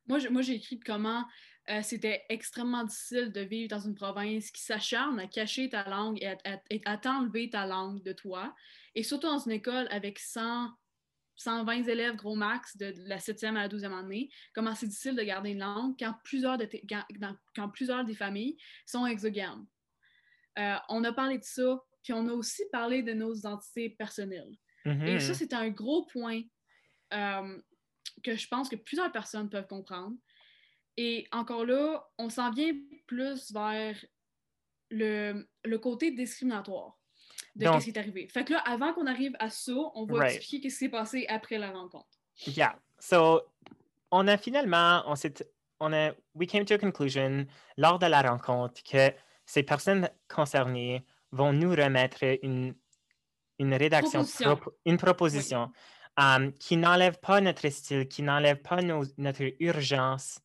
Moi, 0.08 0.20
je- 0.20 0.30
moi, 0.30 0.42
j'ai 0.42 0.54
écrit 0.56 0.80
comment 0.80 1.24
euh, 1.70 1.82
c'était 1.84 2.24
extrêmement 2.30 2.86
difficile 2.86 3.30
de 3.32 3.42
vivre 3.42 3.68
dans 3.70 3.82
une 3.82 3.94
province 3.94 4.52
qui 4.52 4.62
s'acharne 4.64 5.20
à 5.20 5.28
cacher 5.28 5.68
ta 5.70 5.88
langue 5.90 6.18
et 6.22 6.28
à, 6.28 6.38
à- 6.46 6.92
à 6.94 6.98
t'enlever 6.98 7.50
ta 7.50 7.66
langue 7.66 8.02
de 8.04 8.14
toi. 8.14 8.56
Et 8.96 9.04
surtout 9.04 9.28
dans 9.28 9.40
une 9.40 9.52
école 9.52 9.86
avec 9.92 10.18
100, 10.18 10.70
120 11.38 11.84
élèves 11.88 12.16
gros 12.16 12.36
max 12.36 12.76
de, 12.78 12.92
de 12.92 13.08
la 13.08 13.18
7e 13.20 13.56
à 13.56 13.62
la 13.64 13.70
12e 13.70 13.94
année, 13.94 14.30
comment 14.54 14.76
c'est 14.76 14.88
difficile 14.88 15.16
de 15.16 15.24
garder 15.24 15.52
une 15.52 15.60
langue 15.60 15.96
quand 15.98 16.14
plusieurs, 16.24 16.58
de 16.58 16.66
tes- 16.66 16.84
quand, 16.90 17.04
dans- 17.20 17.38
quand 17.56 17.70
plusieurs 17.70 18.04
des 18.04 18.16
familles 18.16 18.58
sont 18.86 19.06
exogames. 19.06 19.66
Euh, 20.60 20.76
on 20.90 21.04
a 21.04 21.14
parlé 21.14 21.38
de 21.38 21.44
ça, 21.44 21.80
puis 22.04 22.14
on 22.14 22.28
a 22.28 22.34
aussi 22.34 22.64
parlé 22.72 23.04
de 23.04 23.14
nos 23.14 23.34
identités 23.36 23.90
personnelles. 23.92 24.56
Et 24.86 24.90
Mhm. 25.14 25.20
ça, 25.20 25.34
c'est 25.34 25.54
un 25.54 25.70
gros 25.70 26.06
point 26.06 26.42
euh, 27.14 27.62
que 28.24 28.36
je 28.36 28.48
pense 28.48 28.68
que 28.68 28.76
plusieurs 28.76 29.12
personnes 29.12 29.50
peuvent 29.50 29.68
comprendre. 29.68 30.18
Et 30.98 31.28
encore 31.32 31.66
là, 31.66 32.04
on 32.18 32.30
s'en 32.30 32.50
vient 32.52 32.74
plus 33.06 33.52
vers 33.52 33.96
le, 34.90 35.48
le 35.64 35.78
côté 35.80 36.12
discriminatoire. 36.12 36.98
De 37.56 37.66
ce 37.66 37.84
qui 37.84 37.90
est 37.90 37.98
arrivé. 37.98 38.28
Fait 38.28 38.44
que 38.44 38.54
là, 38.54 38.60
avant 38.66 38.94
qu'on 38.94 39.08
arrive 39.08 39.36
à 39.40 39.50
ça, 39.50 39.74
on 39.96 40.06
va 40.06 40.32
expliquer 40.32 40.70
ce 40.70 40.76
qui 40.76 40.86
s'est 40.86 40.90
passé 40.90 41.26
après 41.30 41.58
la 41.58 41.72
rencontre. 41.72 42.08
Yeah. 42.46 42.78
So, 43.00 43.42
on 44.12 44.28
a 44.28 44.38
finalement, 44.38 45.04
on 45.08 45.16
s'est, 45.16 45.44
on 45.80 45.94
a, 45.94 46.12
we 46.36 46.48
came 46.48 46.66
to 46.66 46.76
a 46.76 46.78
conclusion 46.78 47.46
lors 47.78 48.00
de 48.00 48.06
la 48.06 48.22
rencontre 48.22 48.82
que 48.84 49.14
ces 49.46 49.64
personnes 49.64 50.10
concernées 50.28 51.06
vont 51.32 51.54
nous 51.54 51.72
remettre 51.72 52.24
une, 52.44 52.76
une 53.60 53.74
rédaction, 53.74 54.24
une 54.86 54.98
proposition 54.98 55.72
um, 56.18 56.52
qui 56.54 56.78
n'enlève 56.78 57.20
pas 57.20 57.42
notre 57.42 57.70
style, 57.70 58.08
qui 58.08 58.24
n'enlève 58.24 58.62
pas 58.62 58.82
notre 58.82 59.44
urgence, 59.60 60.40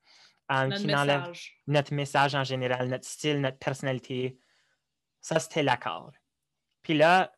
um, 0.48 0.68
notre 0.68 0.80
qui 0.80 0.86
n'enlève 0.86 1.32
notre 1.66 1.94
message 1.94 2.34
en 2.34 2.44
général, 2.44 2.88
notre 2.88 3.06
style, 3.06 3.40
notre 3.40 3.58
personnalité. 3.58 4.38
Ça, 5.20 5.38
c'était 5.38 5.62
l'accord. 5.62 6.12
Puis 6.82 6.94
là, 6.94 7.32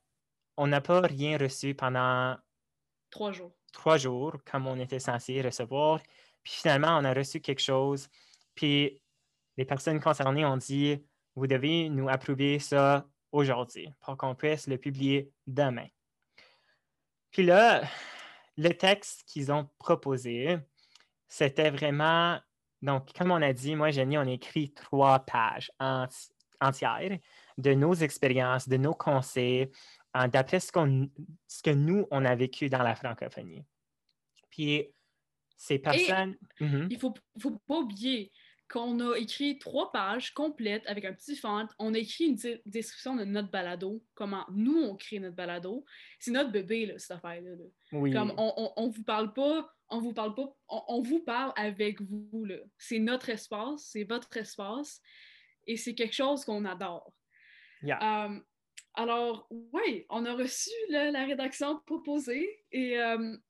on 0.57 0.67
n'a 0.67 0.81
pas 0.81 1.01
rien 1.01 1.39
reçu 1.39 1.75
pendant 1.75 2.37
trois 3.11 3.33
jours. 3.33 3.53
Trois 3.73 3.97
jours, 3.97 4.37
comme 4.45 4.67
on 4.67 4.79
était 4.79 5.01
censé 5.01 5.43
recevoir. 5.43 6.01
Puis 6.43 6.55
finalement, 6.55 6.99
on 6.99 7.05
a 7.05 7.13
reçu 7.13 7.41
quelque 7.41 7.63
chose. 7.63 8.09
Puis 8.55 9.01
les 9.57 9.65
personnes 9.65 10.01
concernées 10.01 10.45
ont 10.45 10.57
dit 10.57 11.05
Vous 11.35 11.47
devez 11.47 11.89
nous 11.89 12.09
approuver 12.09 12.59
ça 12.59 13.07
aujourd'hui 13.33 13.89
pour 14.01 14.17
qu'on 14.17 14.35
puisse 14.35 14.67
le 14.69 14.79
publier 14.79 15.33
demain. 15.47 15.89
Puis 17.31 17.43
là, 17.43 17.83
le 18.57 18.71
texte 18.71 19.25
qu'ils 19.27 19.51
ont 19.51 19.69
proposé, 19.79 20.59
c'était 21.27 21.71
vraiment. 21.71 22.39
Donc, 22.81 23.13
comme 23.15 23.31
on 23.31 23.43
a 23.43 23.53
dit, 23.53 23.75
moi, 23.75 23.91
Jenny, 23.91 24.19
on 24.19 24.23
a 24.23 24.31
écrit 24.31 24.73
trois 24.73 25.19
pages 25.21 25.73
entières 26.61 27.19
de 27.59 27.75
nos 27.75 27.95
expériences, 27.95 28.69
de 28.69 28.77
nos 28.77 28.95
conseils, 28.95 29.71
euh, 30.17 30.29
d'après 30.29 30.61
ce, 30.61 30.71
ce 31.49 31.63
que 31.63 31.71
nous, 31.71 32.07
on 32.11 32.25
a 32.25 32.35
vécu 32.35 32.69
dans 32.69 32.83
la 32.83 32.95
francophonie. 32.95 33.65
Puis, 34.51 34.89
ces 35.57 35.79
personnes... 35.79 36.37
Mhm. 36.61 36.89
Il 36.91 36.95
ne 36.95 37.01
faut, 37.01 37.15
faut, 37.41 37.59
pas 37.67 37.79
oublier 37.79 38.33
qu'on 38.69 38.99
a 39.01 39.17
écrit 39.17 39.59
trois 39.59 39.93
pages 39.93 40.33
complètes 40.33 40.87
avec 40.87 41.05
un 41.05 41.13
petit 41.13 41.37
font. 41.37 41.69
On 41.79 41.95
a 41.95 41.99
écrit 41.99 42.25
une 42.25 42.39
description 42.67 43.15
de 43.15 43.25
notre 43.25 43.51
balado, 43.51 44.03
comment 44.15 44.47
nous, 44.53 44.83
on 44.83 44.97
crée 44.97 45.21
notre 45.21 45.37
balado. 45.37 45.85
C'est 46.19 46.31
notre 46.31 46.51
bébé, 46.51 46.87
là, 46.87 46.99
cette 46.99 47.13
affaire-là. 47.13 47.51
Comme 47.91 48.33
on, 48.37 48.73
on, 48.77 48.89
vous 48.89 49.05
parle 49.05 49.33
pas 49.33 49.71
on 49.89 50.01
vous 50.01 50.13
parle 50.13 50.35
pas, 50.35 50.57
on, 50.69 51.03
vous 51.03 51.21
parle 51.21 51.53
avec 51.57 52.01
vous. 52.01 52.47
C'est 52.79 52.99
notre 52.99 53.29
espace, 53.29 53.89
c'est 53.93 54.05
votre 54.05 54.35
espace, 54.37 55.01
et 55.67 55.77
c'est 55.77 55.95
quelque 55.95 56.15
chose 56.15 56.45
qu'on 56.45 56.65
adore. 56.65 57.13
Um, 57.93 58.45
alors, 58.95 59.47
oui, 59.51 60.07
on 60.09 60.25
a 60.25 60.35
reçu 60.35 60.71
la 60.89 61.25
rédaction 61.25 61.81
proposée 61.81 62.65
et 62.71 62.99
um, 63.01 63.41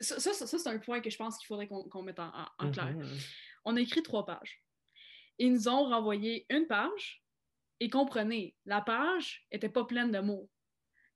ça, 0.00 0.32
c'est 0.32 0.66
un 0.66 0.78
point 0.78 1.00
que 1.00 1.10
je 1.10 1.16
pense 1.16 1.38
qu'il 1.38 1.46
faudrait 1.46 1.68
qu'on 1.68 2.02
mette 2.02 2.18
en, 2.18 2.70
clair. 2.72 2.96
Mm-hmm. 2.96 3.26
On 3.64 3.76
a 3.76 3.80
écrit 3.80 4.02
trois 4.02 4.26
pages. 4.26 4.62
Ils 5.38 5.52
nous 5.52 5.68
ont 5.68 5.84
renvoyé 5.84 6.46
une 6.50 6.66
page 6.66 7.22
et 7.80 7.88
comprenez, 7.88 8.56
la 8.64 8.80
page 8.80 9.46
n'était 9.52 9.68
pas 9.68 9.84
pleine 9.84 10.10
de 10.10 10.20
mots. 10.20 10.50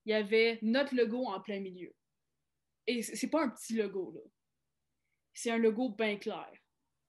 Il 0.05 0.11
y 0.11 0.15
avait 0.15 0.59
notre 0.63 0.95
logo 0.95 1.25
en 1.27 1.41
plein 1.41 1.61
milieu. 1.61 1.95
Et 2.87 3.03
c'est 3.03 3.31
pas 3.31 3.43
un 3.43 3.51
petit 3.51 3.77
logo, 3.77 4.13
là. 4.15 4.21
C'est 5.35 5.51
un 5.51 5.59
logo 5.59 5.91
bien 5.91 6.17
clair. 6.17 6.51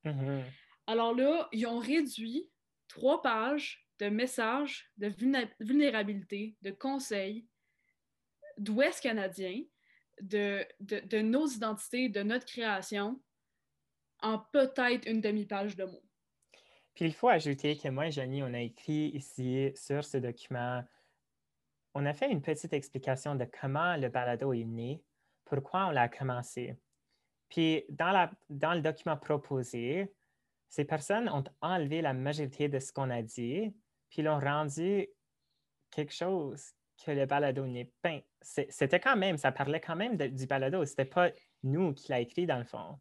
Mm-hmm. 0.05 0.43
Alors 0.87 1.15
là, 1.15 1.47
ils 1.51 1.65
ont 1.65 1.79
réduit 1.79 2.49
trois 2.87 3.21
pages 3.21 3.87
de 3.99 4.09
messages 4.09 4.89
de 4.97 5.07
vulnérabilité, 5.59 6.55
de 6.61 6.71
conseils 6.71 7.45
d'Ouest 8.57 9.01
canadien, 9.01 9.63
de, 10.21 10.65
de, 10.79 11.21
nos 11.21 11.47
identités, 11.47 12.09
de 12.09 12.23
notre 12.23 12.45
création, 12.45 13.21
en 14.21 14.39
peut-être 14.51 15.07
une 15.07 15.21
demi-page 15.21 15.75
de 15.75 15.85
mots. 15.85 16.03
Puis 16.93 17.05
il 17.05 17.13
faut 17.13 17.29
ajouter 17.29 17.77
que 17.77 17.87
moi 17.87 18.07
et 18.07 18.11
Jenny, 18.11 18.43
on 18.43 18.53
a 18.53 18.59
écrit 18.59 19.11
ici 19.13 19.71
sur 19.75 20.03
ce 20.03 20.17
document, 20.17 20.83
on 21.93 22.05
a 22.05 22.13
fait 22.13 22.29
une 22.29 22.41
petite 22.41 22.73
explication 22.73 23.35
de 23.35 23.45
comment 23.45 23.95
le 23.95 24.09
balado 24.09 24.51
est 24.51 24.65
né, 24.65 25.01
pourquoi 25.45 25.87
on 25.87 25.91
l'a 25.91 26.09
commencé. 26.09 26.75
Puis 27.47 27.85
dans, 27.89 28.11
la, 28.11 28.31
dans 28.49 28.73
le 28.73 28.81
document 28.81 29.15
proposé, 29.15 30.13
ces 30.67 30.85
personnes 30.85 31.29
ont 31.29 31.43
enlevé 31.61 32.01
la 32.01 32.13
majorité 32.13 32.67
de 32.67 32.79
ce 32.79 32.91
qu'on 32.91 33.09
a 33.09 33.21
dit, 33.21 33.73
puis 34.09 34.21
l'ont 34.21 34.39
rendu 34.39 35.07
quelque 35.91 36.13
chose 36.13 36.73
que 37.03 37.11
le 37.11 37.25
balado 37.25 37.65
n'est 37.65 37.91
pas. 38.01 38.19
C'était 38.41 38.99
quand 38.99 39.15
même, 39.15 39.37
ça 39.37 39.51
parlait 39.51 39.79
quand 39.79 39.95
même 39.95 40.17
du 40.17 40.45
balado. 40.45 40.85
C'était 40.85 41.05
pas 41.05 41.31
nous 41.63 41.93
qui 41.93 42.09
l'a 42.09 42.19
écrit 42.19 42.45
dans 42.45 42.57
le 42.57 42.65
fond. 42.65 42.99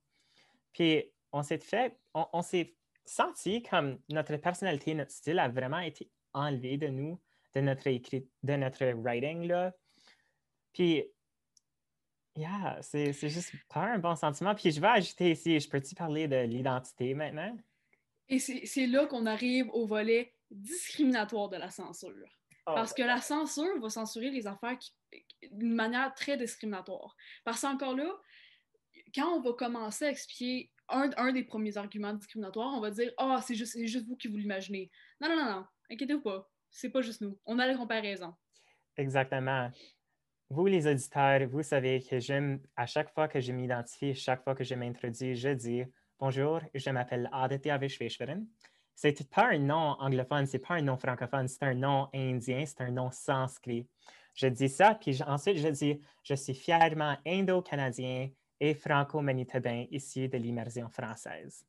Puis 0.73 1.05
on 1.33 1.43
s'est 1.43 1.59
fait, 1.59 1.99
on, 2.15 2.43
s'est 2.43 2.75
senti 3.05 3.63
comme 3.63 3.99
notre 4.09 4.37
personnalité, 4.37 4.95
notre 4.95 5.11
style 5.11 5.39
a 5.39 5.49
vraiment 5.49 5.81
été 5.81 6.11
enlevé 6.33 6.77
de 6.77 6.89
nous, 6.89 7.21
de 7.55 7.61
notre 7.61 7.87
écrit, 7.89 8.29
de 8.43 8.55
notre 8.55 8.85
writing 8.85 9.47
là. 9.47 9.73
Puis 10.73 11.05
Yeah, 12.37 12.79
c'est 12.83 13.13
juste 13.13 13.53
pas 13.69 13.81
un 13.81 13.99
bon 13.99 14.15
sentiment. 14.15 14.55
Puis 14.55 14.71
je 14.71 14.81
vais 14.81 14.87
ajouter 14.87 15.33
ici, 15.33 15.59
je 15.59 15.69
peux-tu 15.69 15.97
parler 15.97 16.29
de 16.29 16.37
l'identité 16.37 17.13
maintenant? 17.13 17.57
Et 18.29 18.39
c'est 18.39 18.87
là 18.87 19.07
qu'on 19.07 19.27
arrive 19.27 19.69
au 19.71 19.87
volet 19.87 20.38
discriminatoire 20.51 21.49
de 21.49 21.57
la 21.57 21.71
censure. 21.71 22.29
Ah, 22.67 22.75
Parce 22.75 22.93
que 22.93 23.03
la 23.03 23.21
censure 23.21 23.81
va 23.81 23.89
censurer 23.89 24.31
les 24.31 24.47
affaires 24.47 24.79
d'une 25.51 25.75
manière 25.75 26.15
très 26.15 26.37
discriminatoire. 26.37 27.17
Parce 27.45 27.63
qu'encore 27.63 27.97
là, 27.97 28.13
quand 29.15 29.29
on 29.37 29.41
va 29.41 29.53
commencer 29.53 30.07
à 30.07 30.11
expliquer 30.11 30.71
un, 30.89 31.11
un 31.17 31.33
des 31.33 31.45
premiers 31.45 31.77
arguments 31.77 32.13
discriminatoires, 32.13 32.75
on 32.75 32.81
va 32.81 32.91
dire 32.91 33.13
Ah, 33.17 33.37
oh, 33.39 33.43
c'est 33.47 33.55
juste, 33.55 33.79
juste 33.87 34.07
vous 34.07 34.17
qui 34.17 34.29
vous 34.29 34.37
l'imaginez. 34.37 34.91
Non, 35.21 35.29
non, 35.29 35.37
non, 35.37 35.51
non, 35.51 35.67
inquiétez-vous 35.91 36.23
pas. 36.23 36.51
C'est 36.71 36.91
pas 36.91 37.01
juste 37.01 37.21
nous. 37.23 37.39
On 37.47 37.59
a 37.59 37.67
la 37.67 37.77
comparaison. 37.77 38.35
Exactement. 38.97 39.71
Vous, 40.51 40.67
les 40.67 40.87
auditeurs, 40.87 41.47
vous 41.49 41.63
savez 41.63 42.03
que 42.03 42.19
j'aime, 42.19 42.61
à 42.77 42.87
chaque 42.87 43.13
fois 43.13 43.29
que 43.29 43.41
je 43.41 43.53
m'identifie, 43.53 44.15
chaque 44.15 44.43
fois 44.45 44.55
que 44.55 44.65
je 44.65 44.75
m'introduis, 44.75 45.35
je 45.35 45.51
dis 45.51 45.83
Bonjour, 46.19 46.61
je 46.75 46.91
m'appelle 46.91 47.31
Aditya 47.33 47.79
Vishveshwaran 47.79 48.45
c'est 48.99 49.31
pas 49.31 49.51
un 49.51 49.59
nom 49.59 49.97
anglophone, 50.01 50.47
c'est 50.47 50.59
pas 50.59 50.75
un 50.75 50.83
nom 50.83 50.97
francophone, 50.97 51.47
c'est 51.47 51.63
un 51.63 51.75
nom 51.75 52.09
indien, 52.13 52.65
c'est 52.67 52.81
un 52.81 52.91
nom 52.91 53.11
sanskrit. 53.13 53.87
Je 54.35 54.49
dis 54.49 54.69
ça, 54.69 54.97
puis 54.97 55.17
ensuite 55.25 55.59
je 55.59 55.69
dis, 55.69 56.01
je 56.25 56.35
suis 56.35 56.55
fièrement 56.55 57.17
indo-canadien 57.25 58.29
et 58.59 58.75
franco-manitobain 58.75 59.87
issu 59.93 60.29
de 60.29 60.37
l'immersion 60.37 60.89
française. 60.89 61.65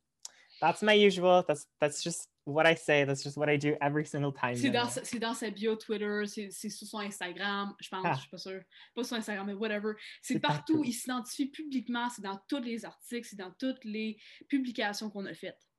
That's 0.60 0.82
my 0.82 0.94
usual, 0.94 1.44
that's, 1.46 1.68
that's 1.78 2.02
just 2.02 2.28
what 2.44 2.66
I 2.66 2.74
say, 2.74 3.04
that's 3.04 3.22
just 3.22 3.36
what 3.36 3.48
I 3.48 3.56
do 3.56 3.76
every 3.80 4.04
single 4.04 4.32
time. 4.32 4.56
C'est 4.56 4.70
dans, 4.70 4.88
dans, 5.20 5.34
sa 5.34 5.50
bio 5.50 5.76
Twitter, 5.76 6.24
c'est 6.26 6.50
sur 6.50 6.86
son 6.88 6.98
Instagram, 6.98 7.74
je 7.78 7.88
pense, 7.88 8.02
ah. 8.04 8.14
je 8.14 8.20
suis 8.22 8.30
pas 8.30 8.38
sûre. 8.38 8.62
Pas 8.92 9.04
sur 9.04 9.16
Instagram, 9.16 9.46
mais 9.46 9.54
whatever. 9.54 9.92
C'est 10.20 10.40
partout, 10.40 10.72
partout, 10.74 10.84
il 10.84 10.92
s'identifie 10.92 11.46
publiquement, 11.46 12.08
c'est 12.10 12.22
dans 12.22 12.40
tous 12.48 12.60
les 12.60 12.84
articles, 12.84 13.28
c'est 13.28 13.38
dans 13.38 13.52
toutes 13.52 13.84
les 13.84 14.18
publications 14.48 15.10
qu'on 15.10 15.26
a 15.26 15.34
faites. 15.34 15.70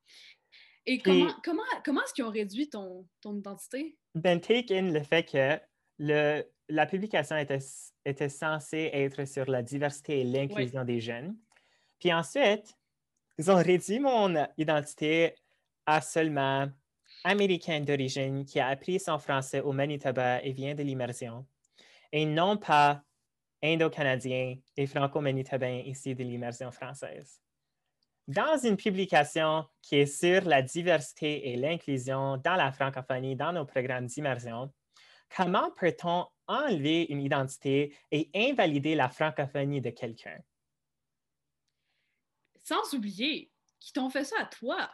Et 0.86 1.00
comment, 1.00 1.32
comment, 1.44 1.62
comment 1.86 2.04
est-ce 2.04 2.14
qu'ils 2.14 2.24
ont 2.24 2.32
réduit 2.32 2.70
ton, 2.70 3.08
ton 3.22 3.36
identité? 3.36 3.98
Ben, 4.16 4.40
take 4.40 4.76
in 4.76 4.92
le 4.92 5.04
fait 5.04 5.24
que 5.24 5.60
le, 6.00 6.44
la 6.70 6.86
publication 6.86 7.38
était, 7.38 7.60
était 8.06 8.30
censée 8.30 8.90
être 8.94 9.26
sur 9.26 9.46
la 9.50 9.62
diversité 9.62 10.22
et 10.22 10.24
l'inclusion 10.24 10.84
des 10.84 11.00
jeunes. 11.00 11.38
Puis 12.00 12.12
ensuite, 12.12 12.76
ils 13.38 13.52
ont 13.52 13.62
réduit 13.62 14.00
mon 14.00 14.34
identité 14.58 15.36
à 15.86 16.02
seulement 16.02 16.68
américain 17.24 17.80
d'origine 17.82 18.46
qui 18.46 18.60
a 18.60 18.68
appris 18.68 19.00
son 19.00 19.20
français 19.20 19.62
au 19.62 19.72
Manitoba 19.74 20.42
et 20.44 20.52
vient 20.52 20.74
de 20.74 20.82
l'immersion, 20.82 21.46
et 22.12 22.26
non 22.26 22.58
pas 22.58 23.04
indo-canadien 23.64 24.58
et 24.76 24.88
franco-manitobain 24.88 25.84
ici 25.86 26.16
de 26.16 26.24
l'immersion 26.24 26.72
française. 26.72 27.40
Dans 28.28 28.58
une 28.58 28.78
publication 28.78 29.68
qui 29.82 29.98
est 29.98 30.06
sur 30.06 30.48
la 30.48 30.62
diversité 30.62 31.50
et 31.50 31.58
l'inclusion 31.58 32.38
dans 32.38 32.56
la 32.56 32.72
francophonie 32.72 33.36
dans 33.36 33.52
nos 33.52 33.66
programmes 33.66 34.06
d'immersion, 34.06 34.72
comment 35.36 35.72
peut-on 35.72 36.28
enlever 36.48 37.08
une 37.10 37.22
identité 37.22 37.98
et 38.12 38.30
invalider 38.36 38.96
la 38.96 39.10
francophonie 39.10 39.82
de 39.82 39.90
quelqu'un? 39.90 40.38
Sans 42.64 42.94
oublier 42.94 43.52
qu'ils 43.80 43.94
t'ont 43.94 44.10
fait 44.10 44.24
ça 44.24 44.36
à 44.40 44.46
toi, 44.46 44.90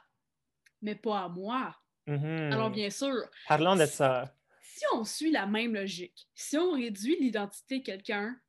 mais 0.82 0.96
pas 0.96 1.26
à 1.26 1.28
moi. 1.28 1.76
Mm-hmm. 2.08 2.54
Alors, 2.54 2.70
bien 2.70 2.90
sûr. 2.90 3.30
Parlons 3.48 3.76
de 3.76 3.86
ça. 3.86 4.34
Si 4.62 4.86
on 4.94 5.04
suit 5.04 5.32
la 5.32 5.46
même 5.46 5.74
logique, 5.74 6.30
si 6.34 6.58
on 6.58 6.72
réduit 6.72 7.18
l'identité 7.20 7.80
de 7.80 7.84
quelqu'un 7.84 8.40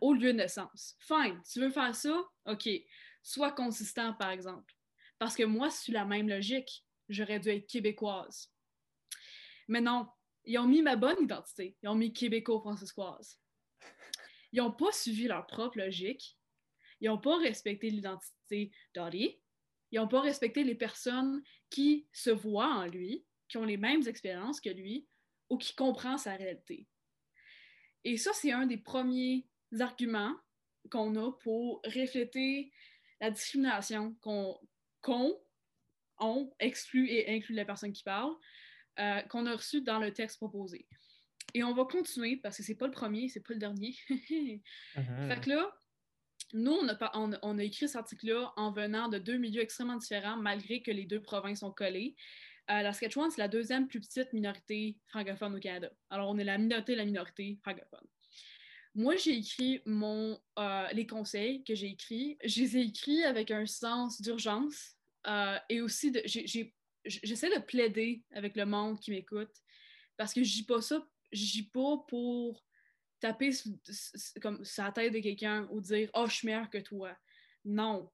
au 0.00 0.12
lieu 0.12 0.32
de 0.32 0.38
naissance, 0.38 0.96
fine, 0.98 1.40
tu 1.50 1.60
veux 1.60 1.70
faire 1.70 1.94
ça? 1.94 2.24
OK 2.46 2.68
sois 3.24 3.50
consistant, 3.50 4.14
par 4.14 4.30
exemple. 4.30 4.72
Parce 5.18 5.34
que 5.34 5.42
moi, 5.42 5.70
sur 5.70 5.94
la 5.94 6.04
même 6.04 6.28
logique, 6.28 6.84
j'aurais 7.08 7.40
dû 7.40 7.48
être 7.48 7.66
québécoise. 7.66 8.52
Mais 9.66 9.80
non, 9.80 10.06
Ils 10.44 10.58
ont 10.58 10.68
mis 10.68 10.82
ma 10.82 10.94
bonne 10.94 11.22
identité. 11.22 11.74
Ils 11.82 11.88
ont 11.88 11.94
mis 11.94 12.12
québéco-franciscoise. 12.12 13.40
Ils 14.52 14.58
n'ont 14.58 14.72
pas 14.72 14.92
suivi 14.92 15.26
leur 15.26 15.46
propre 15.46 15.78
logique. 15.78 16.38
Ils 17.00 17.08
n'ont 17.08 17.18
pas 17.18 17.38
respecté 17.38 17.88
l'identité 17.88 18.70
d'Ari. 18.94 19.40
Ils 19.90 20.00
n'ont 20.00 20.08
pas 20.08 20.20
respecté 20.20 20.62
les 20.64 20.74
personnes 20.74 21.42
qui 21.70 22.06
se 22.12 22.30
voient 22.30 22.74
en 22.74 22.86
lui, 22.86 23.24
qui 23.48 23.56
ont 23.56 23.64
les 23.64 23.78
mêmes 23.78 24.06
expériences 24.06 24.60
que 24.60 24.68
lui 24.68 25.06
ou 25.48 25.56
qui 25.56 25.74
comprennent 25.74 26.18
sa 26.18 26.36
réalité. 26.36 26.86
Et 28.04 28.18
ça, 28.18 28.32
c'est 28.34 28.52
un 28.52 28.66
des 28.66 28.76
premiers 28.76 29.46
arguments 29.80 30.36
qu'on 30.90 31.16
a 31.16 31.32
pour 31.32 31.80
refléter 31.86 32.70
la 33.24 33.30
discrimination 33.30 34.14
qu'on 34.20 34.58
on 36.18 36.52
exclut 36.60 37.08
et 37.08 37.34
inclut 37.34 37.54
la 37.54 37.64
personne 37.64 37.92
qui 37.92 38.02
parle, 38.02 38.32
euh, 39.00 39.20
qu'on 39.22 39.46
a 39.46 39.56
reçu 39.56 39.80
dans 39.80 39.98
le 39.98 40.12
texte 40.12 40.36
proposé. 40.36 40.86
Et 41.54 41.62
on 41.64 41.72
va 41.72 41.84
continuer 41.84 42.36
parce 42.36 42.56
que 42.56 42.62
c'est 42.62 42.74
pas 42.74 42.86
le 42.86 42.92
premier, 42.92 43.28
c'est 43.28 43.40
pas 43.40 43.54
le 43.54 43.60
dernier. 43.60 43.96
Mhm. 44.96 45.28
Fait 45.28 45.40
que 45.40 45.50
là, 45.50 45.74
nous, 46.52 46.72
on 46.72 46.88
a, 46.88 47.10
on, 47.14 47.32
on 47.42 47.58
a 47.58 47.64
écrit 47.64 47.88
cet 47.88 47.96
article-là 47.96 48.52
en 48.56 48.70
venant 48.70 49.08
de 49.08 49.18
deux 49.18 49.38
milieux 49.38 49.62
extrêmement 49.62 49.96
différents, 49.96 50.36
malgré 50.36 50.82
que 50.82 50.92
les 50.92 51.04
deux 51.04 51.20
provinces 51.20 51.60
sont 51.60 51.72
collées. 51.72 52.14
Euh, 52.70 52.82
la 52.82 52.92
Saskatchewan, 52.92 53.30
c'est 53.30 53.40
la 53.40 53.48
deuxième 53.48 53.88
plus 53.88 54.00
petite 54.00 54.32
minorité 54.32 54.96
francophone 55.08 55.56
au 55.56 55.58
Canada. 55.58 55.90
Alors, 56.10 56.30
on 56.30 56.38
est 56.38 56.44
la 56.44 56.58
minorité 56.58 56.94
la 56.94 57.04
minorité 57.04 57.58
francophone. 57.62 58.06
Moi, 58.94 59.16
j'ai 59.16 59.38
écrit 59.38 59.82
mon, 59.86 60.40
euh, 60.58 60.88
les 60.92 61.06
conseils 61.06 61.64
que 61.64 61.74
j'ai 61.74 61.88
écrits. 61.88 62.38
Je 62.44 62.60
les 62.60 62.76
ai 62.76 62.80
écrits 62.82 63.24
avec 63.24 63.50
un 63.50 63.66
sens 63.66 64.20
d'urgence 64.20 64.96
euh, 65.26 65.58
et 65.68 65.80
aussi, 65.80 66.12
de, 66.12 66.22
j'essaie 66.24 67.50
de 67.54 67.60
plaider 67.60 68.22
avec 68.30 68.56
le 68.56 68.66
monde 68.66 69.00
qui 69.00 69.10
m'écoute 69.10 69.52
parce 70.16 70.32
que 70.32 70.44
je 70.44 70.52
dis 70.52 70.64
pas 70.64 70.80
ça, 70.80 71.04
je 71.32 71.44
dis 71.44 71.68
pas 71.68 71.98
pour 72.08 72.64
taper 73.18 73.50
comme 74.40 74.64
sur 74.64 74.84
la 74.84 74.92
tête 74.92 75.12
de 75.12 75.18
quelqu'un 75.18 75.66
ou 75.70 75.80
dire 75.80 76.08
«Oh, 76.14 76.26
je 76.28 76.34
suis 76.34 76.46
meilleur 76.46 76.70
que 76.70 76.78
toi». 76.78 77.16
Non, 77.64 78.12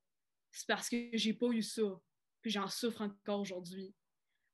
c'est 0.51 0.67
parce 0.67 0.89
que 0.89 1.11
j'ai 1.13 1.35
pas 1.35 1.49
eu 1.49 1.63
ça, 1.63 2.01
puis 2.41 2.51
j'en 2.51 2.69
souffre 2.69 3.03
encore 3.03 3.41
aujourd'hui. 3.41 3.95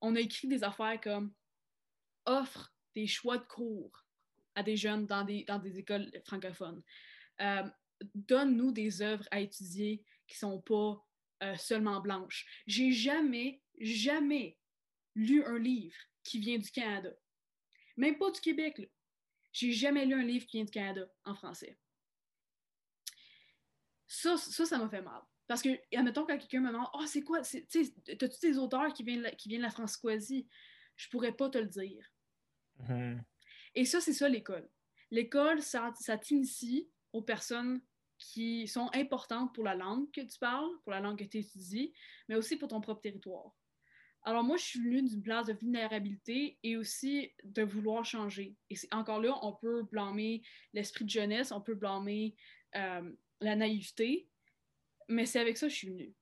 On 0.01 0.17
a 0.17 0.21
écrit 0.21 0.49
des 0.49 0.65
affaires 0.65 1.01
comme 1.01 1.33
«Offre 2.27 2.75
des 2.97 3.07
choix 3.07 3.39
de 3.39 3.45
cours 3.45 4.06
à 4.57 4.63
des 4.63 4.77
jeunes 4.77 5.07
dans 5.07 5.23
des, 5.23 5.45
dans 5.45 5.59
des 5.59 5.79
écoles 5.79 6.11
francophones. 6.25 6.83
Euh, 7.41 7.63
donne-nous 8.15 8.73
des 8.73 9.03
œuvres 9.03 9.27
à 9.31 9.41
étudier 9.41 10.03
qui 10.27 10.37
sont 10.37 10.61
pas 10.61 11.07
euh, 11.43 11.57
seulement 11.57 12.01
blanches. 12.01 12.47
J'ai 12.67 12.91
jamais, 12.91 13.63
jamais 13.79 14.59
lu 15.15 15.45
un 15.45 15.59
livre 15.59 15.97
qui 16.25 16.41
vient 16.41 16.59
du 16.59 16.71
Canada. 16.71 17.11
Même 17.97 18.19
pas 18.19 18.31
du 18.31 18.41
Québec. 18.41 18.91
J'ai 19.53 19.73
jamais 19.73 20.05
lu 20.05 20.15
un 20.15 20.25
livre 20.25 20.47
qui 20.47 20.57
vient 20.57 20.65
du 20.65 20.71
Canada 20.71 21.07
en 21.25 21.35
français. 21.35 21.79
Ça, 24.09 24.37
ça, 24.37 24.79
m'a 24.79 24.89
fait 24.89 25.03
mal. 25.03 25.23
Parce 25.47 25.63
que, 25.63 25.69
admettons, 25.95 26.27
quand 26.27 26.39
quelqu'un 26.39 26.61
me 26.61 26.69
demande, 26.69 26.89
oh, 26.95 27.07
c'est 27.07 27.23
quoi, 27.23 27.41
t'as-tu 27.43 28.39
des 28.41 28.59
auteurs 28.59 28.93
qui 28.93 29.03
viennent, 29.03 29.31
qui 29.37 29.49
viennent 29.49 29.61
de 29.61 29.67
la 29.67 29.71
Francoisie? 29.71 30.49
Je 30.97 31.09
pourrais 31.09 31.33
pas 31.33 31.51
te 31.51 31.59
le 31.59 31.67
dire. 31.67 32.07
Mhm. 32.79 33.23
Et 33.77 33.85
ça, 33.85 34.01
c'est 34.01 34.13
ça 34.13 34.29
l'école. 34.29 34.69
L'école, 35.11 35.63
ça, 35.63 35.93
ça 36.01 36.19
t'initie 36.19 36.91
aux 37.13 37.23
personnes 37.23 37.81
qui 38.19 38.67
sont 38.67 38.91
importantes 38.95 39.55
pour 39.55 39.63
la 39.63 39.75
langue 39.75 40.11
que 40.11 40.23
tu 40.23 40.39
parles, 40.39 40.71
pour 40.83 40.93
la 40.93 41.01
langue 41.01 41.19
que 41.19 41.25
tu 41.25 41.39
étudies, 41.39 41.93
mais 42.29 42.35
aussi 42.35 42.57
pour 42.57 42.69
ton 42.69 42.81
propre 42.81 43.03
territoire. 43.03 43.53
Alors 44.23 44.43
moi, 44.43 44.57
je 44.57 44.65
suis 44.65 44.81
venue 44.81 45.03
d'une 45.03 45.23
place 45.23 45.47
de 45.47 45.53
vulnérabilité 45.53 46.59
et 46.65 46.77
aussi 46.77 47.31
de 47.45 47.63
vouloir 47.63 48.05
changer. 48.05 48.57
Et 48.71 48.77
encore 48.91 49.21
là, 49.21 49.39
on 49.43 49.53
peut 49.53 49.85
blâmer 49.85 50.43
l'esprit 50.73 51.05
de 51.05 51.11
jeunesse, 51.11 51.53
on 51.53 51.61
peut 51.61 51.77
blâmer 51.77 52.35
euh, 52.75 53.13
la 53.41 53.55
naïveté, 53.55 54.29
mais 55.09 55.27
c'est 55.27 55.39
avec 55.39 55.57
ça 55.57 55.67
que 55.67 55.73
je 55.73 55.77
suis 55.77 55.91
venue. 55.91 56.15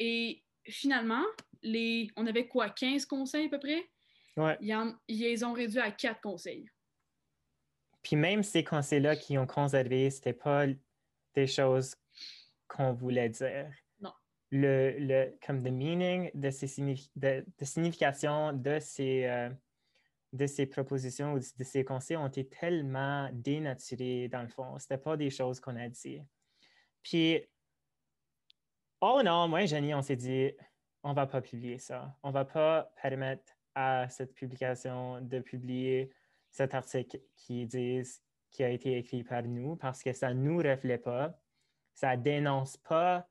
Et 0.00 0.42
finalement, 0.66 1.24
les, 1.62 2.08
on 2.16 2.26
avait 2.26 2.48
quoi, 2.48 2.70
15 2.70 3.06
conseils 3.06 3.46
à 3.46 3.50
peu 3.50 3.60
près? 3.60 3.88
Ouais. 4.36 4.56
Ils, 4.60 4.96
ils 5.06 5.20
les 5.20 5.44
ont 5.44 5.52
réduits 5.52 5.78
à 5.78 5.92
4 5.92 6.20
conseils. 6.20 6.68
Puis 8.02 8.16
même 8.16 8.42
ces 8.42 8.64
conseils-là 8.64 9.16
qui 9.16 9.38
ont 9.38 9.46
conservé, 9.46 10.10
c'était 10.10 10.32
pas 10.32 10.66
des 11.34 11.46
choses 11.46 11.94
qu'on 12.68 12.92
voulait 12.92 13.28
dire. 13.28 13.70
Non. 14.00 14.12
Le, 14.50 14.96
le, 14.98 15.38
comme 15.46 15.62
the 15.62 15.70
meaning 15.70 16.30
de 16.34 16.50
ces 16.50 16.66
de, 17.16 17.44
de 17.58 17.64
signification 17.64 18.52
de 18.52 18.78
ces, 18.80 19.24
euh, 19.26 19.50
de 20.32 20.46
ces 20.46 20.66
propositions 20.66 21.34
ou 21.34 21.38
de 21.38 21.64
ces 21.64 21.84
conseils 21.84 22.16
ont 22.16 22.26
été 22.26 22.46
tellement 22.46 23.30
dénaturés 23.32 24.28
dans 24.28 24.42
le 24.42 24.48
fond. 24.48 24.78
C'était 24.78 24.98
pas 24.98 25.16
des 25.16 25.30
choses 25.30 25.60
qu'on 25.60 25.76
a 25.76 25.88
dit. 25.88 26.20
Puis, 27.02 27.40
oh 29.00 29.20
non, 29.24 29.48
moi 29.48 29.62
et 29.62 29.66
Jenny, 29.66 29.94
on 29.94 30.02
s'est 30.02 30.16
dit, 30.16 30.52
on 31.02 31.12
va 31.12 31.26
pas 31.26 31.40
publier 31.40 31.78
ça. 31.78 32.16
On 32.22 32.30
va 32.30 32.44
pas 32.44 32.92
permettre 33.00 33.52
à 33.74 34.08
cette 34.08 34.34
publication 34.34 35.20
de 35.20 35.40
publier 35.40 36.10
cet 36.52 36.74
article 36.74 37.18
qui 37.34 37.66
disent 37.66 38.22
qui 38.50 38.62
a 38.62 38.68
été 38.68 38.98
écrit 38.98 39.24
par 39.24 39.42
nous 39.42 39.76
parce 39.76 40.02
que 40.02 40.12
ça 40.12 40.32
ne 40.32 40.40
nous 40.40 40.58
reflète 40.58 41.02
pas, 41.02 41.34
ça 41.94 42.16
ne 42.16 42.22
dénonce 42.22 42.76
pas 42.76 43.26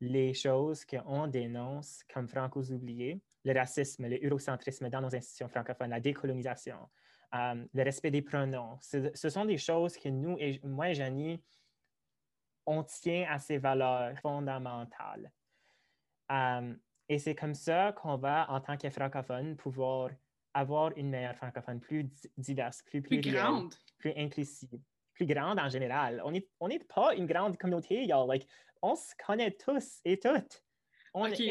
les 0.00 0.32
choses 0.32 0.84
qu'on 0.84 1.26
dénonce 1.26 2.02
comme 2.14 2.28
francos 2.28 2.70
oubliés, 2.70 3.20
le 3.44 3.52
racisme, 3.52 4.06
le 4.06 4.24
eurocentrisme 4.24 4.88
dans 4.88 5.00
nos 5.00 5.14
institutions 5.14 5.48
francophones, 5.48 5.90
la 5.90 6.00
décolonisation, 6.00 6.88
euh, 7.34 7.64
le 7.74 7.82
respect 7.82 8.10
des 8.10 8.22
pronoms. 8.22 8.78
Ce, 8.80 9.28
sont 9.28 9.44
des 9.44 9.58
choses 9.58 9.96
que 9.98 10.08
nous, 10.08 10.36
et 10.38 10.60
moi 10.62 10.90
et 10.90 10.94
Janie, 10.94 11.42
on 12.64 12.84
tient 12.84 13.26
à 13.28 13.38
ces 13.38 13.58
valeurs 13.58 14.16
fondamentales. 14.20 15.32
Euh, 16.30 16.74
et 17.08 17.18
c'est 17.18 17.34
comme 17.34 17.54
ça 17.54 17.92
qu'on 17.92 18.16
va, 18.16 18.48
en 18.50 18.60
tant 18.60 18.76
que 18.76 18.88
francophone, 18.88 19.56
pouvoir 19.56 20.10
avoir 20.54 20.96
une 20.96 21.10
meilleure 21.10 21.36
francophone 21.36 21.80
plus 21.80 22.08
diverse, 22.36 22.82
plus, 22.82 23.02
plus, 23.02 23.20
grande, 23.20 23.74
plus 23.98 24.12
inclusive, 24.16 24.80
plus 25.14 25.26
grande 25.26 25.58
en 25.58 25.68
général. 25.68 26.22
On 26.24 26.32
n'est 26.32 26.46
on 26.60 26.68
est 26.68 26.84
pas 26.92 27.14
une 27.14 27.26
grande 27.26 27.56
communauté, 27.56 28.04
y'all. 28.04 28.28
Like, 28.28 28.46
on 28.82 28.96
se 28.96 29.12
connaît 29.24 29.52
tous 29.52 30.00
et 30.04 30.18
toutes. 30.18 30.62
On 31.14 31.28
OK. 31.28 31.42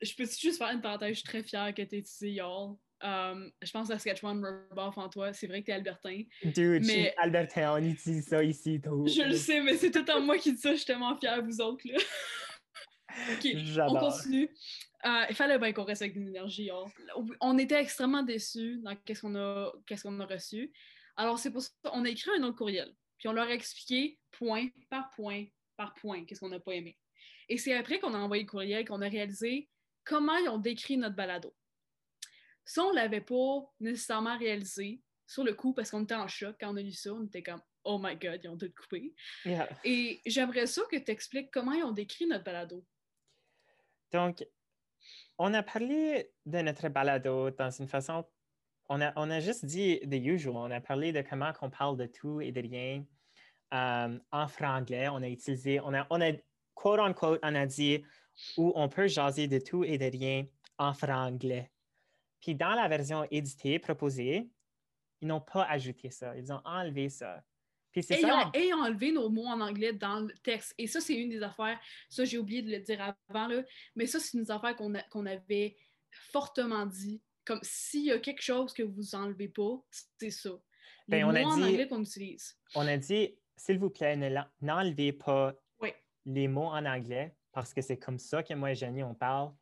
Je 0.00 0.16
peux 0.16 0.24
juste 0.24 0.58
faire 0.58 0.72
une 0.72 0.80
parenthèse, 0.80 1.10
je 1.10 1.14
suis 1.14 1.24
très 1.24 1.42
fière 1.44 1.72
que 1.72 1.82
tu 1.82 1.94
aies 1.94 2.00
ici, 2.00 2.32
y'all. 2.32 2.76
Um, 3.04 3.50
je 3.60 3.70
pense 3.72 3.88
que 3.88 3.94
Saskatchewan 3.94 4.38
me 4.38 4.68
en 4.76 5.08
toi. 5.08 5.32
C'est 5.32 5.48
vrai 5.48 5.60
que 5.60 5.66
t'es 5.66 5.72
albertain. 5.72 6.22
Dude, 6.44 6.54
mais... 6.54 6.80
je 6.82 6.92
suis 6.92 7.10
albertain, 7.18 7.72
on 7.74 7.84
utilise 7.84 8.26
ça 8.26 8.42
ici. 8.42 8.80
Tout. 8.80 9.06
Je 9.06 9.22
le 9.22 9.36
sais, 9.36 9.60
mais 9.60 9.76
c'est 9.76 9.90
tout 9.90 10.08
en 10.10 10.20
moi 10.20 10.38
qui 10.38 10.52
dis 10.52 10.60
ça. 10.60 10.70
Je 10.70 10.76
suis 10.76 10.86
tellement 10.86 11.16
fière, 11.18 11.42
vous 11.42 11.60
autres. 11.60 11.84
Là. 11.84 11.98
OK, 13.32 13.48
on 13.88 13.98
continue. 13.98 14.48
Euh, 15.04 15.24
il 15.28 15.34
fallait 15.34 15.58
bien 15.58 15.72
qu'on 15.72 15.84
reste 15.84 16.02
avec 16.02 16.14
une 16.14 16.28
énergie. 16.28 16.70
On 17.40 17.58
était 17.58 17.80
extrêmement 17.80 18.22
déçus 18.22 18.78
dans 18.82 18.94
qu'est-ce 18.96 19.22
qu'on 19.22 19.34
a, 19.34 19.72
qu'est-ce 19.86 20.04
qu'on 20.04 20.20
a 20.20 20.26
reçu. 20.26 20.72
Alors, 21.16 21.38
c'est 21.38 21.50
pour 21.50 21.62
ça 21.62 21.70
qu'on 21.84 22.04
a 22.04 22.08
écrit 22.08 22.30
un 22.38 22.42
autre 22.44 22.56
courriel. 22.56 22.94
Puis 23.18 23.28
on 23.28 23.32
leur 23.32 23.46
a 23.46 23.52
expliqué 23.52 24.18
point 24.30 24.68
par 24.90 25.10
point 25.10 25.46
par 25.76 25.94
point 25.94 26.24
qu'est-ce 26.24 26.40
qu'on 26.40 26.48
n'a 26.48 26.60
pas 26.60 26.74
aimé. 26.74 26.98
Et 27.48 27.58
c'est 27.58 27.74
après 27.74 27.98
qu'on 27.98 28.14
a 28.14 28.18
envoyé 28.18 28.44
le 28.44 28.48
courriel 28.48 28.86
qu'on 28.86 29.02
a 29.02 29.08
réalisé 29.08 29.68
comment 30.04 30.36
ils 30.36 30.48
ont 30.48 30.58
décrit 30.58 30.96
notre 30.96 31.16
balado. 31.16 31.54
Ça, 32.64 32.84
on 32.84 32.90
ne 32.90 32.96
l'avait 32.96 33.20
pas 33.20 33.60
nécessairement 33.80 34.38
réalisé 34.38 35.02
sur 35.26 35.44
le 35.44 35.54
coup 35.54 35.72
parce 35.72 35.90
qu'on 35.90 36.04
était 36.04 36.14
en 36.14 36.28
choc 36.28 36.56
quand 36.60 36.72
on 36.72 36.76
a 36.76 36.82
lu 36.82 36.92
ça. 36.92 37.12
On 37.12 37.24
était 37.24 37.42
comme 37.42 37.60
Oh 37.84 37.98
my 38.00 38.16
God, 38.16 38.40
ils 38.44 38.48
ont 38.48 38.56
tout 38.56 38.70
coupé. 38.80 39.12
Et 39.84 40.20
j'aimerais 40.24 40.66
ça 40.66 40.82
que 40.90 40.96
tu 40.96 41.10
expliques 41.10 41.50
comment 41.50 41.72
ils 41.72 41.82
ont 41.82 41.92
décrit 41.92 42.26
notre 42.26 42.44
balado. 42.44 42.84
Donc, 44.12 44.44
on 45.38 45.54
a 45.54 45.62
parlé 45.62 46.30
de 46.46 46.58
notre 46.60 46.88
balado 46.88 47.50
dans 47.50 47.70
une 47.70 47.88
façon, 47.88 48.24
on 48.88 49.00
a, 49.00 49.12
on 49.16 49.30
a 49.30 49.40
juste 49.40 49.64
dit 49.64 50.00
the 50.00 50.14
usual, 50.14 50.56
on 50.56 50.70
a 50.70 50.80
parlé 50.80 51.12
de 51.12 51.22
comment 51.22 51.52
on 51.60 51.70
parle 51.70 51.96
de 51.96 52.06
tout 52.06 52.40
et 52.40 52.52
de 52.52 52.60
rien 52.60 53.04
euh, 53.74 54.18
en 54.30 54.48
franglais. 54.48 55.08
On 55.08 55.22
a 55.22 55.28
utilisé, 55.28 55.80
on 55.80 55.94
a, 55.94 56.06
on 56.10 56.20
a, 56.20 56.32
quote 56.74 57.00
on 57.00 57.54
a 57.54 57.66
dit 57.66 58.04
où 58.56 58.72
on 58.74 58.88
peut 58.88 59.08
jaser 59.08 59.48
de 59.48 59.58
tout 59.58 59.84
et 59.84 59.98
de 59.98 60.04
rien 60.04 60.46
en 60.78 60.92
franglais. 60.92 61.70
Puis 62.40 62.54
dans 62.54 62.74
la 62.74 62.88
version 62.88 63.26
éditée 63.30 63.78
proposée, 63.78 64.50
ils 65.20 65.28
n'ont 65.28 65.40
pas 65.40 65.64
ajouté 65.64 66.10
ça, 66.10 66.36
ils 66.36 66.52
ont 66.52 66.60
enlevé 66.64 67.08
ça 67.08 67.42
et, 67.94 68.02
ça. 68.02 68.50
Ils 68.54 68.74
ont, 68.74 68.82
enlevé 68.82 69.12
nos 69.12 69.28
mots 69.28 69.46
en 69.46 69.60
anglais 69.60 69.92
dans 69.92 70.20
le 70.20 70.34
texte. 70.42 70.74
Et 70.78 70.86
ça, 70.86 71.00
c'est 71.00 71.14
une 71.14 71.30
des 71.30 71.42
affaires, 71.42 71.78
ça 72.08 72.24
j'ai 72.24 72.38
oublié 72.38 72.62
de 72.62 72.70
le 72.70 72.80
dire 72.80 73.14
avant, 73.28 73.46
là, 73.46 73.62
mais 73.94 74.06
ça, 74.06 74.18
c'est 74.18 74.36
une 74.36 74.44
des 74.44 74.50
affaires 74.50 74.76
qu'on 74.76 75.26
avait 75.26 75.76
fortement 76.30 76.86
dit. 76.86 77.22
Comme 77.44 77.60
s'il 77.62 78.04
y 78.04 78.12
a 78.12 78.18
quelque 78.18 78.42
chose 78.42 78.72
que 78.72 78.84
vous 78.84 79.14
enlevez 79.14 79.48
pas, 79.48 79.82
c'est 79.90 80.30
ça. 80.30 80.50
Les 81.08 81.22
ben, 81.22 81.26
mots 81.26 81.50
en 81.50 81.62
anglais 81.62 81.88
qu'on 81.88 82.02
utilise. 82.02 82.56
On 82.76 82.86
a 82.86 82.96
dit, 82.96 83.36
s'il 83.56 83.78
vous 83.78 83.90
plaît, 83.90 84.16
n'enlevez 84.60 85.12
pas 85.12 85.54
les 86.24 86.46
mots 86.46 86.68
en 86.68 86.86
anglais 86.86 87.34
parce 87.50 87.74
que 87.74 87.82
c'est 87.82 87.98
comme 87.98 88.18
ça 88.18 88.42
que 88.42 88.54
moi 88.54 88.70
et 88.70 88.74
Jenny, 88.74 89.02
on 89.02 89.14
parle. 89.14 89.52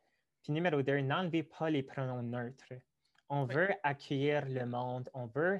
Puis 0.43 0.53
numéro 0.53 0.81
deux, 0.81 1.01
n'enlevez 1.01 1.43
pas 1.43 1.69
les 1.69 1.83
pronoms 1.83 2.21
neutres. 2.21 2.73
On 3.29 3.45
veut 3.45 3.69
accueillir 3.83 4.45
le 4.47 4.65
monde. 4.65 5.09
On 5.13 5.25
veut, 5.25 5.57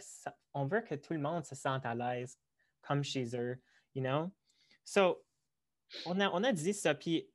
on 0.54 0.66
veut 0.66 0.82
que 0.82 0.96
tout 0.96 1.14
le 1.14 1.20
monde 1.20 1.46
se 1.46 1.56
sente 1.56 1.86
à 1.86 1.96
l'aise 1.96 2.38
comme 2.82 3.04
chez 3.04 3.36
eux, 3.36 3.60
you 3.96 4.02
know? 4.02 4.32
So, 4.84 5.24
on 6.06 6.20
a, 6.20 6.30
on 6.32 6.44
a 6.44 6.52
dit 6.52 6.74
ça, 6.74 6.96
puis 6.96 7.30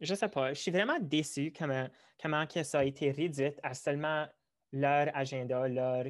je 0.00 0.14
sais 0.14 0.28
pas, 0.28 0.52
je 0.52 0.60
suis 0.60 0.70
vraiment 0.70 0.98
déçu 1.00 1.52
comment, 1.56 1.88
comment 2.20 2.46
que 2.46 2.62
ça 2.62 2.80
a 2.80 2.84
été 2.84 3.10
réduit 3.10 3.52
à 3.62 3.74
seulement 3.74 4.26
leur 4.72 5.14
agenda, 5.16 5.68
leur 5.68 6.04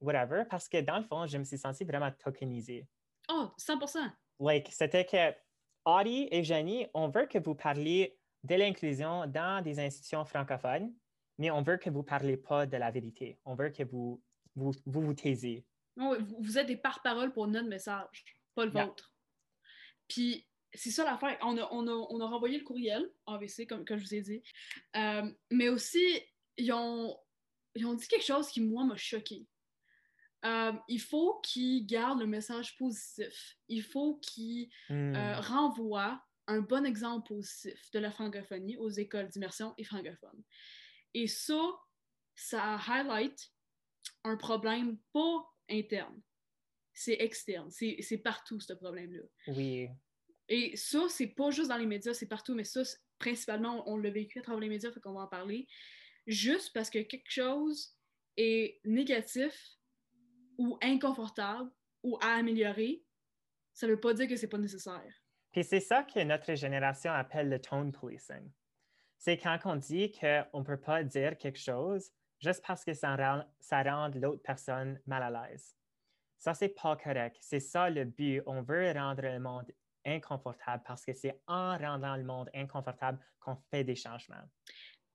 whatever, 0.00 0.44
parce 0.48 0.68
que 0.68 0.80
dans 0.80 0.98
le 0.98 1.04
fond, 1.04 1.26
je 1.26 1.38
me 1.38 1.44
suis 1.44 1.58
senti 1.58 1.84
vraiment 1.84 2.10
tokenisé. 2.10 2.86
Oh, 3.28 3.48
100%. 3.58 3.98
Like, 4.40 4.68
c'était 4.72 5.04
que 5.04 5.34
Audie 5.84 6.28
et 6.30 6.44
Jenny, 6.44 6.86
on 6.94 7.08
veut 7.08 7.26
que 7.26 7.38
vous 7.38 7.54
parliez 7.54 8.18
de 8.44 8.54
l'inclusion 8.54 9.26
dans 9.26 9.62
des 9.62 9.80
institutions 9.80 10.24
francophones, 10.24 10.92
mais 11.38 11.50
on 11.50 11.62
veut 11.62 11.76
que 11.76 11.90
vous 11.90 12.00
ne 12.00 12.04
parlez 12.04 12.36
pas 12.36 12.66
de 12.66 12.76
la 12.76 12.90
vérité. 12.90 13.38
On 13.44 13.54
veut 13.54 13.70
que 13.70 13.82
vous 13.82 14.22
vous, 14.56 14.72
vous, 14.86 15.02
vous 15.02 15.14
taisiez. 15.14 15.64
Vous 15.96 16.58
êtes 16.58 16.66
des 16.66 16.76
porte-parole 16.76 17.32
pour 17.32 17.46
notre 17.46 17.68
message, 17.68 18.24
pas 18.54 18.66
le 18.66 18.70
vôtre. 18.70 19.12
Puis, 20.08 20.46
c'est 20.72 20.90
ça 20.90 21.04
l'affaire. 21.04 21.38
On 21.42 21.56
a, 21.56 21.68
on, 21.72 21.86
a, 21.88 21.92
on 21.92 22.20
a 22.20 22.26
renvoyé 22.26 22.58
le 22.58 22.64
courriel, 22.64 23.10
AVC, 23.26 23.66
comme, 23.66 23.84
comme 23.84 23.98
je 23.98 24.04
vous 24.04 24.14
ai 24.14 24.20
dit. 24.20 24.42
Euh, 24.96 25.30
mais 25.50 25.68
aussi, 25.68 26.04
ils 26.58 26.72
ont, 26.72 27.16
ils 27.74 27.86
ont 27.86 27.94
dit 27.94 28.06
quelque 28.06 28.24
chose 28.24 28.48
qui, 28.48 28.60
moi, 28.60 28.84
m'a 28.84 28.96
choqué. 28.96 29.46
Euh, 30.44 30.72
il 30.88 31.00
faut 31.00 31.40
qu'ils 31.42 31.86
gardent 31.86 32.20
le 32.20 32.26
message 32.26 32.76
positif. 32.76 33.56
Il 33.68 33.82
faut 33.82 34.16
qu'ils 34.16 34.68
euh, 34.90 35.12
hmm. 35.12 35.40
renvoient 35.40 36.22
un 36.46 36.60
bon 36.60 36.84
exemple 36.84 37.26
positif 37.28 37.90
de 37.92 37.98
la 37.98 38.12
francophonie 38.12 38.76
aux 38.76 38.90
écoles 38.90 39.28
d'immersion 39.28 39.74
et 39.78 39.84
francophones. 39.84 40.42
Et 41.14 41.26
ça, 41.26 41.60
ça 42.36 42.76
highlight 42.86 43.50
un 44.22 44.36
problème 44.36 44.98
pas 45.12 45.55
interne, 45.70 46.20
c'est 46.92 47.16
externe, 47.20 47.70
c'est 47.70 48.18
partout 48.18 48.60
ce 48.60 48.72
problème-là. 48.72 49.22
Oui. 49.48 49.88
Et 50.48 50.76
ça, 50.76 51.06
c'est 51.08 51.26
pas 51.28 51.50
juste 51.50 51.68
dans 51.68 51.76
les 51.76 51.86
médias, 51.86 52.14
c'est 52.14 52.28
partout, 52.28 52.54
mais 52.54 52.64
ça, 52.64 52.82
principalement, 53.18 53.88
on, 53.88 53.96
l'a 53.96 54.10
vécu 54.10 54.38
à 54.38 54.42
travers 54.42 54.60
les 54.60 54.68
médias, 54.68 54.92
fait 54.92 55.00
qu'on 55.00 55.12
va 55.12 55.22
en 55.22 55.26
parler. 55.26 55.66
Juste 56.26 56.72
parce 56.72 56.90
que 56.90 57.00
quelque 57.00 57.30
chose 57.30 57.96
est 58.36 58.80
négatif 58.84 59.76
ou 60.58 60.78
inconfortable 60.82 61.70
ou 62.02 62.16
à 62.20 62.34
améliorer, 62.34 63.04
ça 63.72 63.86
veut 63.86 64.00
pas 64.00 64.14
dire 64.14 64.28
que 64.28 64.36
c'est 64.36 64.48
pas 64.48 64.58
nécessaire. 64.58 65.12
Puis 65.52 65.64
c'est 65.64 65.80
ça 65.80 66.02
que 66.02 66.22
notre 66.22 66.54
génération 66.54 67.12
appelle 67.12 67.48
le 67.48 67.60
tone 67.60 67.92
policing. 67.92 68.50
C'est 69.18 69.38
quand 69.38 69.58
on 69.64 69.76
dit 69.76 70.12
qu'on 70.12 70.60
ne 70.60 70.64
peut 70.64 70.80
pas 70.80 71.02
dire 71.02 71.36
quelque 71.36 71.58
chose 71.58 72.12
juste 72.40 72.62
parce 72.66 72.84
que 72.84 72.94
ça 72.94 73.16
rend, 73.16 73.44
ça 73.60 73.82
rend 73.82 74.08
l'autre 74.14 74.42
personne 74.42 75.00
mal 75.06 75.22
à 75.22 75.48
l'aise. 75.48 75.76
Ça, 76.38 76.54
c'est 76.54 76.68
pas 76.68 76.96
correct. 76.96 77.36
C'est 77.40 77.60
ça 77.60 77.88
le 77.88 78.04
but. 78.04 78.42
On 78.46 78.62
veut 78.62 78.92
rendre 78.92 79.22
le 79.22 79.38
monde 79.38 79.70
inconfortable 80.04 80.82
parce 80.86 81.04
que 81.04 81.12
c'est 81.12 81.40
en 81.46 81.76
rendant 81.76 82.16
le 82.16 82.24
monde 82.24 82.50
inconfortable 82.54 83.18
qu'on 83.40 83.56
fait 83.70 83.84
des 83.84 83.96
changements. 83.96 84.44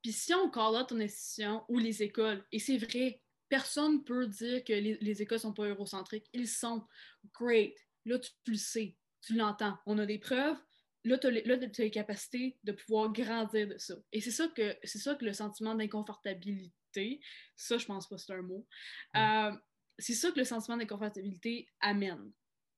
Puis 0.01 0.11
si 0.11 0.33
on 0.33 0.49
call 0.49 0.75
out 0.75 0.89
ton 0.89 0.99
institution 0.99 1.63
ou 1.69 1.77
les 1.77 2.01
écoles, 2.01 2.43
et 2.51 2.59
c'est 2.59 2.77
vrai, 2.77 3.21
personne 3.47 3.97
ne 3.97 3.99
peut 3.99 4.27
dire 4.27 4.63
que 4.63 4.73
les, 4.73 4.97
les 4.99 5.21
écoles 5.21 5.37
ne 5.37 5.41
sont 5.41 5.53
pas 5.53 5.67
eurocentriques. 5.67 6.27
Ils 6.33 6.47
sont. 6.47 6.85
Great. 7.33 7.75
Là, 8.05 8.17
tu, 8.17 8.31
le 8.47 8.57
sais, 8.57 8.97
tu 9.21 9.35
l'entends. 9.35 9.77
On 9.85 9.99
a 9.99 10.05
des 10.05 10.17
preuves. 10.17 10.57
Là, 11.03 11.17
tu 11.17 11.27
as, 11.27 11.31
les 11.31 11.91
capacités 11.91 12.57
de 12.63 12.71
pouvoir 12.73 13.11
grandir 13.11 13.67
de 13.67 13.77
ça. 13.77 13.95
Et 14.11 14.21
c'est 14.21 14.31
ça 14.31 14.47
que, 14.49 14.77
c'est 14.83 14.99
ça 14.99 15.15
que 15.15 15.25
le 15.25 15.33
sentiment 15.33 15.73
d'inconfortabilité, 15.73 17.19
ça, 17.55 17.77
je 17.77 17.85
pense 17.85 18.07
pas 18.07 18.15
que 18.15 18.21
c'est 18.21 18.33
un 18.33 18.41
mot, 18.41 18.67
euh, 19.15 19.51
c'est 19.97 20.13
ça 20.13 20.31
que 20.31 20.37
le 20.37 20.45
sentiment 20.45 20.77
d'inconfortabilité 20.77 21.67
amène 21.79 22.31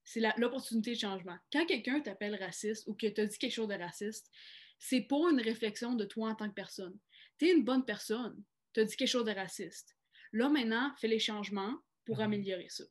c'est 0.03 0.21
l'opportunité 0.37 0.91
de 0.93 0.99
changement. 0.99 1.37
Quand 1.51 1.65
quelqu'un 1.65 2.01
t'appelle 2.01 2.35
raciste 2.35 2.87
ou 2.87 2.93
que 2.93 3.07
tu 3.07 3.21
as 3.21 3.25
dit 3.25 3.37
quelque 3.37 3.53
chose 3.53 3.67
de 3.67 3.75
raciste, 3.75 4.29
c'est 4.77 5.01
pas 5.01 5.31
une 5.31 5.39
réflexion 5.39 5.95
de 5.95 6.05
toi 6.05 6.29
en 6.29 6.35
tant 6.35 6.49
que 6.49 6.53
personne. 6.53 6.97
Tu 7.37 7.47
es 7.47 7.53
une 7.53 7.63
bonne 7.63 7.85
personne, 7.85 8.43
tu 8.73 8.81
as 8.81 8.85
dit 8.85 8.95
quelque 8.95 9.07
chose 9.07 9.25
de 9.25 9.31
raciste. 9.31 9.95
Là, 10.33 10.49
maintenant, 10.49 10.93
fais 10.99 11.07
les 11.07 11.19
changements 11.19 11.77
pour 12.05 12.17
mm-hmm. 12.17 12.23
améliorer 12.23 12.69
ça. 12.69 12.83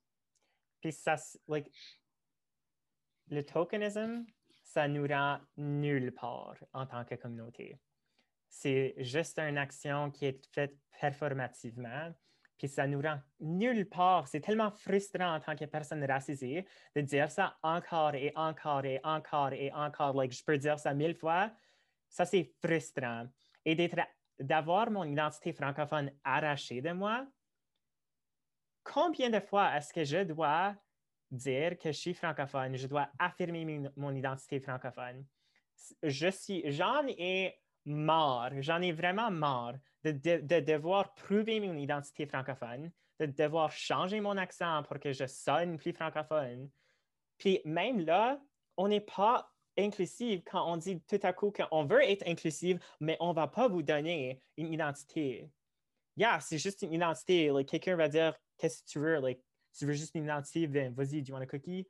Puis 0.81 0.93
ça, 0.93 1.17
like, 1.49 1.67
le 3.29 3.45
tokenisme, 3.45 4.25
ça 4.73 4.89
nous 4.89 5.07
rend 5.07 5.39
nulle 5.57 6.13
part 6.13 6.57
en 6.73 6.87
tant 6.87 7.05
que 7.05 7.15
communauté. 7.15 7.79
C'est 8.49 8.95
juste 8.99 9.39
une 9.39 9.59
action 9.59 10.11
qui 10.11 10.27
est 10.27 10.47
faite 10.53 10.77
performativement 11.01 12.13
puis 12.63 12.69
ça 12.69 12.87
nous 12.87 13.03
rend 13.03 13.19
nulle 13.41 13.89
part. 13.89 14.29
C'est 14.29 14.39
tellement 14.39 14.71
frustrant 14.71 15.35
en 15.35 15.41
tant 15.41 15.57
que 15.57 15.65
personne 15.65 16.05
racisée 16.05 16.65
de 16.95 17.01
dire 17.01 17.29
ça 17.29 17.59
encore 17.61 18.15
et 18.15 18.33
encore 18.37 18.85
et 18.85 19.01
encore 19.03 19.53
et 19.53 19.73
encore. 19.73 20.15
Like, 20.15 20.31
je 20.31 20.45
peux 20.45 20.57
dire 20.59 20.79
ça 20.79 20.95
mille 20.95 21.17
fois. 21.17 21.51
Ça, 22.09 22.25
c'est 22.25 22.55
frustrant. 22.65 23.27
Et 23.65 23.91
d'avoir 24.39 24.93
mon 24.93 25.03
identité 25.03 25.53
francophone 25.53 26.13
arrachée 26.23 26.81
de 26.81 26.93
moi, 26.93 27.27
combien 28.85 29.29
de 29.29 29.41
fois 29.41 29.77
est-ce 29.77 29.93
que 29.93 30.05
je 30.05 30.23
dois 30.23 30.77
dire 31.33 31.79
que 31.79 31.91
je 31.91 31.99
suis 31.99 32.15
francophone, 32.15 32.77
je 32.77 32.87
dois 32.87 33.09
affirmer 33.19 33.81
mon 33.97 34.15
identité 34.15 34.61
francophone? 34.61 35.25
Je 36.03 36.29
suis, 36.29 36.63
j'en 36.71 37.07
ai 37.09 37.59
marre, 37.85 38.53
j'en 38.61 38.81
ai 38.81 38.93
vraiment 38.93 39.31
marre 39.31 39.75
de, 40.05 40.61
devoir 40.61 41.15
prouver 41.15 41.59
mon 41.61 41.77
identité 41.77 42.27
francophone, 42.27 42.93
de 43.19 43.27
devoir 43.27 43.73
changer 43.73 44.21
mon 44.21 44.37
accent 44.37 44.83
pour 44.85 45.01
que 45.01 45.13
je 45.13 45.27
sonne 45.27 45.79
plus 45.79 45.93
francophone. 45.93 46.71
Puis 47.39 47.61
même 47.65 48.01
là, 48.01 48.41
on 48.77 48.89
n'est 48.89 49.01
pas 49.01 49.51
inclusive 49.77 50.43
quand 50.45 50.71
on 50.71 50.77
dit 50.77 51.01
tout 51.09 51.21
à 51.23 51.33
coup 51.33 51.51
qu'on 51.51 51.85
veut 51.85 52.03
être 52.03 52.29
inclusive, 52.29 52.79
mais 53.01 53.17
on 53.21 53.31
ne 53.31 53.35
va 53.35 53.49
pas 53.49 53.69
vous 53.69 53.83
donner 53.83 54.41
une 54.57 54.73
identité. 54.73 55.51
Yeah, 56.17 56.41
c'est 56.41 56.59
juste 56.59 56.83
une 56.83 56.93
identité. 56.93 57.51
Like, 57.51 57.69
quelqu'un 57.69 57.97
va 57.97 58.09
dire 58.09 58.35
Qu'est-ce 58.63 58.83
que 58.85 58.89
tu 58.91 58.99
veux? 59.01 59.21
Tu 59.73 59.87
veux 59.87 59.93
juste 59.93 60.15
une 60.15 60.25
identité, 60.25 60.67
ben, 60.67 60.93
vas-y, 60.95 61.23
do 61.23 61.29
you 61.29 61.35
want 61.35 61.43
a 61.43 61.47
cookie? 61.47 61.87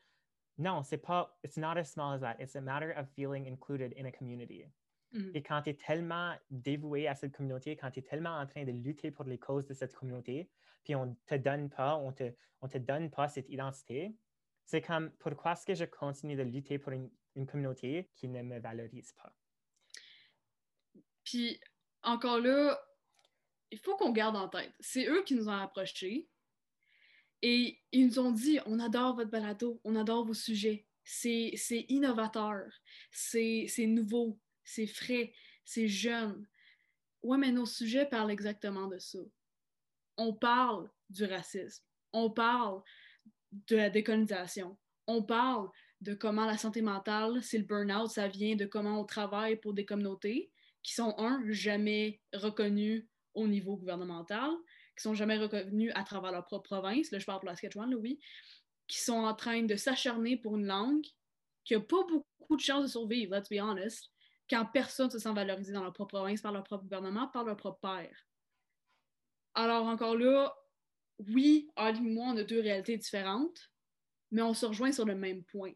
Non, 0.59 0.83
c'est 0.83 0.99
pas, 0.99 1.39
it's 1.45 1.57
not 1.57 1.77
as 1.79 1.85
small 1.85 2.13
as 2.15 2.21
that. 2.21 2.37
It's 2.39 2.57
a 2.57 2.61
matter 2.61 2.93
of 2.93 3.09
feeling 3.15 3.47
included 3.47 3.95
in 3.99 4.07
a 4.07 4.13
community. 4.13 4.65
Mm. 5.13 5.31
Et 5.35 5.43
quand 5.43 5.63
tu 5.63 5.71
es 5.71 5.75
tellement 5.75 6.35
dévoué 6.51 7.09
à 7.09 7.15
cette 7.15 7.35
communauté, 7.35 7.77
quand 7.77 7.91
tu 7.91 8.01
es 8.01 8.03
tellement 8.03 8.39
en 8.39 8.47
train 8.47 8.65
de 8.65 8.73
lutter 8.73 9.11
pour 9.11 9.25
les 9.25 9.39
causes 9.39 9.67
de 9.67 9.75
cette 9.75 9.95
communauté, 9.95 10.51
puis 10.85 10.95
on 10.95 11.17
te 11.27 11.35
donne 11.35 11.71
pas, 11.71 11.97
on 11.97 12.13
te, 12.13 12.33
on 12.61 12.69
te 12.69 12.79
donne 12.79 13.11
pas 13.11 13.29
cette 13.29 13.49
identité, 13.49 14.15
c'est 14.65 14.83
comme 14.83 15.11
pourquoi 15.19 15.53
est-ce 15.53 15.67
que 15.67 15.75
je 15.75 15.85
continue 15.85 16.37
de 16.37 16.43
lutter 16.43 16.79
pour 16.79 16.93
une, 16.93 17.11
une 17.35 17.47
communauté 17.47 18.11
qui 18.15 18.29
ne 18.29 18.43
me 18.43 18.59
valorise 18.59 19.13
pas? 19.13 19.35
Puis 21.25 21.61
encore 22.03 22.41
là, 22.41 22.79
il 23.71 23.79
faut 23.79 23.97
qu'on 23.97 24.13
garde 24.13 24.37
en 24.37 24.49
tête, 24.49 24.73
c'est 24.81 25.07
eux 25.07 25.23
qui 25.25 25.35
nous 25.35 25.49
ont 25.49 25.59
approchés 25.59 26.29
et 27.43 27.79
ils 27.91 28.07
nous 28.07 28.19
ont 28.19 28.31
dit 28.31 28.59
on 28.67 28.79
adore 28.79 29.17
votre 29.17 29.31
balado, 29.31 29.81
on 29.85 29.97
adore 29.97 30.25
vos 30.25 30.35
sujets, 30.35 30.87
c'est 31.05 31.55
innovateur, 31.89 32.65
c'est 33.11 33.69
nouveau, 33.87 34.39
c'est 34.65 34.87
frais, 34.87 35.33
c'est 35.65 35.89
jeune. 35.89 36.47
Ouais, 37.23 37.39
mais 37.39 37.53
nos 37.53 37.67
sujets 37.67 38.07
parlent 38.07 38.31
exactement 38.31 38.87
de 38.87 38.99
ça. 38.99 39.19
On 40.17 40.33
parle 40.33 40.91
du 41.11 41.25
racisme, 41.25 41.85
on 42.13 42.31
parle 42.31 42.83
de 43.53 43.77
la 43.77 43.91
décolonisation, 43.91 44.77
on 45.07 45.23
parle 45.23 45.69
de 46.01 46.15
comment 46.15 46.47
la 46.47 46.59
santé 46.59 46.83
mentale, 46.83 47.43
c'est 47.43 47.59
le 47.59 47.65
burn-out, 47.65 48.11
ça 48.11 48.29
vient 48.29 48.57
de 48.57 48.67
comment 48.67 49.01
on 49.01 49.05
travaille 49.05 49.57
pour 49.57 49.73
des 49.73 49.85
communautés 49.85 50.51
qui 50.83 50.95
sont, 50.95 51.15
un, 51.19 51.41
jamais 51.49 52.21
reconnues 52.35 53.09
au 53.35 53.47
niveau 53.47 53.77
gouvernemental, 53.77 54.51
qui 54.97 55.03
sont 55.03 55.15
jamais 55.15 55.39
reconnues 55.39 55.91
à 55.93 56.05
travers 56.05 56.33
leur 56.33 56.45
propre 56.45 56.69
province, 56.69 57.11
là 57.11 57.19
je 57.19 57.27
parle 57.27 57.41
pour 57.41 57.49
la 57.49 57.55
Saskatchewan, 57.55 57.95
oui, 57.95 58.21
qui 58.87 59.01
sont 59.01 59.15
en 59.15 59.35
train 59.35 59.63
de 59.63 59.77
s'acharner 59.77 60.37
pour 60.37 60.57
une 60.57 60.67
langue 60.67 61.07
qui 61.65 61.75
n'a 61.75 61.81
pas 61.81 62.05
beaucoup 62.09 62.57
de 62.57 62.61
chances 62.61 62.85
de 62.85 62.89
survivre, 62.89 63.35
let's 63.35 63.49
be 63.49 63.61
honest, 63.61 64.11
quand 64.51 64.67
personne 64.73 65.11
se 65.11 65.19
sent 65.19 65.33
valorisé 65.33 65.73
dans 65.73 65.83
leur 65.83 65.93
propre 65.93 66.19
province, 66.19 66.43
par 66.43 66.53
leur 66.53 66.65
propre 66.65 66.85
gouvernement, 66.85 67.29
par 67.29 67.45
leur 67.45 67.57
propre 67.57 67.81
père. 67.81 68.27
Alors 69.55 69.87
encore 69.87 70.17
là, 70.17 70.55
oui, 71.19 71.71
Ali 71.77 71.99
et 71.99 72.03
moi, 72.03 72.29
on 72.29 72.37
a 72.37 72.45
deux 72.45 72.61
réalités 72.61 72.97
différentes, 72.97 73.71
mais 74.31 74.43
on 74.43 74.55
se 74.55 74.67
rejoint 74.67 74.93
sur 74.93 75.05
le 75.05 75.15
même 75.15 75.45
point. 75.45 75.73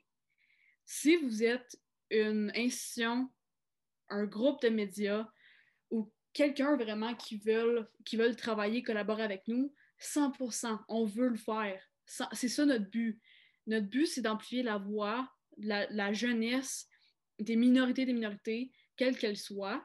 Si 0.85 1.16
vous 1.16 1.42
êtes 1.42 1.81
une 2.11 2.50
institution, 2.55 3.31
un 4.09 4.24
groupe 4.24 4.62
de 4.62 4.68
médias 4.68 5.26
quelqu'un 6.37 6.77
vraiment 6.77 7.14
qui 7.14 7.38
veut, 7.38 7.90
qui 8.05 8.18
travailler, 8.37 8.83
collaborer 8.83 9.22
avec 9.22 9.49
nous, 9.49 9.75
100%, 10.01 10.79
on 10.88 11.07
veut 11.07 11.29
le 11.29 11.38
faire. 11.38 11.83
C'est 12.05 12.49
ça 12.49 12.66
notre 12.66 12.90
but. 12.90 13.18
Notre 13.66 13.87
but, 13.87 14.07
c'est 14.07 14.20
d'amplifier 14.20 14.62
la 14.62 14.77
voix, 14.77 15.33
la, 15.57 16.12
jeunesse, 16.12 16.88
des 17.38 17.57
minorités 17.57 18.05
des 18.05 18.12
minorités, 18.12 18.70
quelles 18.96 19.16
qu'elles 19.16 19.38
soient. 19.38 19.83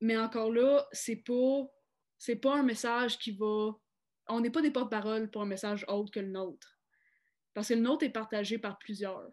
Mais 0.00 0.16
encore 0.16 0.50
là, 0.50 0.86
c'est 0.92 1.22
pas 1.22 1.68
pas 2.40 2.58
un 2.58 2.62
message 2.62 3.18
qui 3.18 3.32
va. 3.32 3.72
On 4.28 4.40
n'est 4.40 4.50
pas 4.50 4.62
des 4.62 4.70
porte-parole 4.70 5.30
pour 5.30 5.42
un 5.42 5.46
message 5.46 5.84
autre 5.86 6.10
que 6.10 6.20
le 6.20 6.30
nôtre. 6.30 6.78
Parce 7.52 7.68
que 7.68 7.74
le 7.74 7.80
nôtre 7.80 8.06
est 8.06 8.10
partagé 8.10 8.56
par 8.56 8.78
plusieurs. 8.78 9.30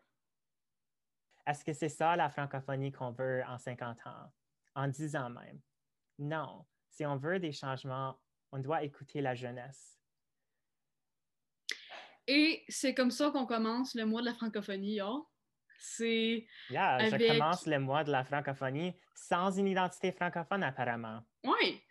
Est-ce 1.48 1.64
que 1.64 1.72
c'est 1.72 1.90
ça 1.90 2.18
la 2.18 2.30
francophonie 2.30 2.92
qu'on 2.92 3.12
veut 3.12 3.42
en 3.48 3.58
50 3.58 4.06
ans, 4.06 4.34
en 4.76 4.88
10 4.90 5.16
ans 5.16 5.30
même? 5.30 5.62
Non. 6.20 6.66
Si 6.90 7.06
on 7.06 7.16
veut 7.16 7.40
des 7.40 7.52
changements, 7.52 8.20
on 8.52 8.60
doit 8.60 8.84
écouter 8.84 9.22
la 9.22 9.34
jeunesse. 9.34 10.00
Et 12.28 12.64
c'est 12.68 12.94
comme 12.94 13.10
ça 13.10 13.32
qu'on 13.32 13.48
commence 13.48 13.96
le 13.96 14.06
mois 14.06 14.22
de 14.22 14.28
la 14.28 14.36
francophonie. 14.36 15.02
Oh. 15.02 15.28
C'est. 15.80 16.46
Yeah, 16.70 17.10
je 17.10 17.28
commence 17.32 17.66
le 17.66 17.80
mois 17.80 18.04
de 18.04 18.12
la 18.12 18.26
francophonie 18.26 18.94
sans 19.16 19.58
une 19.58 19.68
identité 19.68 20.12
francophone, 20.12 20.62
apparemment. 20.64 21.22
Oui, 21.46 21.82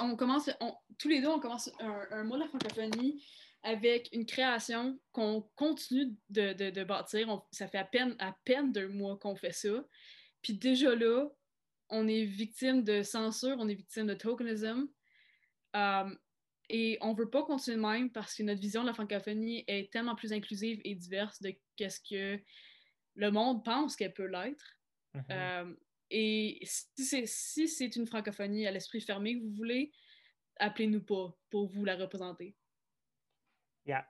on 0.00 0.16
commence, 0.16 0.48
tous 0.98 1.08
les 1.08 1.20
deux, 1.20 1.28
on 1.28 1.40
commence 1.40 1.70
un, 1.80 2.24
mois 2.24 2.38
de 2.38 2.44
la 2.44 2.48
francophonie 2.48 3.24
avec 3.64 4.08
une 4.12 4.26
création 4.26 4.98
qu'on 5.10 5.48
continue 5.56 6.14
de, 6.30 6.84
bâtir. 6.84 7.42
ça 7.50 7.68
fait 7.68 7.78
à 7.78 7.84
peine, 7.84 8.16
à 8.18 8.34
peine 8.44 8.72
deux 8.72 8.88
mois 8.88 9.18
qu'on 9.18 9.34
fait 9.36 9.52
ça. 9.52 9.84
Puis 10.40 10.54
déjà 10.54 10.94
là, 10.94 11.28
on 11.92 12.08
est 12.08 12.24
victime 12.24 12.82
de 12.82 13.02
censure, 13.02 13.56
on 13.58 13.68
est 13.68 13.74
victime 13.74 14.06
de 14.06 14.14
tokenism. 14.14 14.88
Um, 15.74 16.18
et 16.68 16.96
on 17.02 17.12
ne 17.12 17.16
veut 17.16 17.28
pas 17.28 17.44
continuer 17.44 17.76
de 17.76 17.82
même 17.82 18.10
parce 18.10 18.34
que 18.34 18.42
notre 18.42 18.60
vision 18.60 18.82
de 18.82 18.86
la 18.86 18.94
francophonie 18.94 19.62
est 19.66 19.92
tellement 19.92 20.14
plus 20.14 20.32
inclusive 20.32 20.80
et 20.84 20.94
diverse 20.94 21.40
de 21.42 21.54
qu'est-ce 21.76 22.00
que 22.00 22.42
le 23.14 23.30
monde 23.30 23.62
pense 23.64 23.94
qu'elle 23.94 24.14
peut 24.14 24.26
l'être. 24.26 24.78
Mm-hmm. 25.14 25.62
Um, 25.62 25.76
et 26.10 26.60
si 26.64 27.68
c'est 27.68 27.96
une 27.96 28.06
francophonie 28.06 28.66
à 28.66 28.70
l'esprit 28.70 29.00
fermé 29.00 29.38
que 29.38 29.44
vous 29.44 29.54
voulez, 29.54 29.92
appelez-nous 30.58 31.02
pas 31.02 31.36
pour 31.50 31.66
vous 31.66 31.84
la 31.84 31.96
représenter. 31.96 32.56
Yeah. 33.84 34.06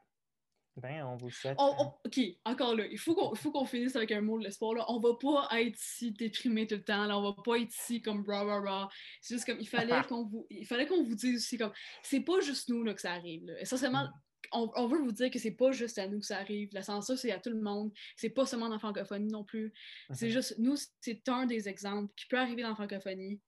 Ben, 0.77 1.05
on 1.05 1.17
vous 1.17 1.31
souhaite. 1.31 1.59
OK, 1.59 2.21
encore 2.45 2.75
là, 2.75 2.87
il 2.87 2.99
faut 2.99 3.15
qu'on 3.15 3.65
finisse 3.67 3.95
avec 3.95 4.11
un 4.13 4.23
mot 4.23 4.39
de 4.39 4.45
l'espoir. 4.45 4.85
On 4.89 5.01
va 5.01 5.15
pas 5.21 5.49
être 5.61 5.77
si 5.77 6.13
déprimé 6.13 6.67
tout 6.67 6.77
le 6.77 6.85
temps. 6.85 7.05
Là. 7.05 7.19
On 7.19 7.23
va 7.23 7.35
pas 7.45 7.59
être 7.59 7.75
ici 7.75 8.01
comme 8.01 8.23
bra 8.23 8.45
bra 8.45 8.61
bra. 8.61 8.89
C'est 9.21 9.35
juste 9.35 9.47
comme 9.47 9.61
il 9.61 9.69
fallait 9.69 10.03
qu'on 10.09 10.25
vous 10.25 10.47
il 10.49 10.67
fallait 10.67 10.87
qu'on 10.87 11.03
vous 11.03 11.15
dise 11.15 11.37
aussi 11.37 11.59
comme 11.59 11.73
c'est 12.03 12.21
pas 12.21 12.41
juste 12.41 12.71
nous 12.71 12.83
là, 12.85 12.95
que 12.95 13.03
ça 13.03 13.13
arrive. 13.13 13.45
Là. 13.45 13.61
Essentiellement, 13.61 14.05
mm. 14.05 14.13
on, 14.53 14.71
on, 14.75 14.87
veut 14.87 14.99
vous 14.99 15.13
dire 15.13 15.31
que 15.31 15.39
c'est 15.39 15.51
pas 15.51 15.73
juste 15.73 15.99
à 15.99 16.09
nous 16.09 16.21
que 16.21 16.27
ça 16.27 16.39
arrive. 16.39 16.71
La 16.73 16.83
censure, 16.83 17.19
c'est 17.19 17.33
à 17.33 17.39
tout 17.39 17.51
le 17.51 17.61
monde. 17.61 17.93
C'est 18.17 18.31
pas 18.31 18.47
seulement 18.47 18.69
dans 18.69 18.75
la 18.75 18.79
francophonie 18.79 19.31
non 19.31 19.45
plus. 19.45 19.75
C'est 20.13 20.29
mm-hmm. 20.29 20.31
juste, 20.31 20.55
nous, 20.59 20.77
c'est 21.01 21.29
un 21.29 21.45
des 21.45 21.69
exemples 21.69 22.11
qui 22.17 22.27
peut 22.29 22.39
arriver 22.39 22.63
dans 22.63 22.71
la 22.71 22.77
francophonie. 22.77 23.43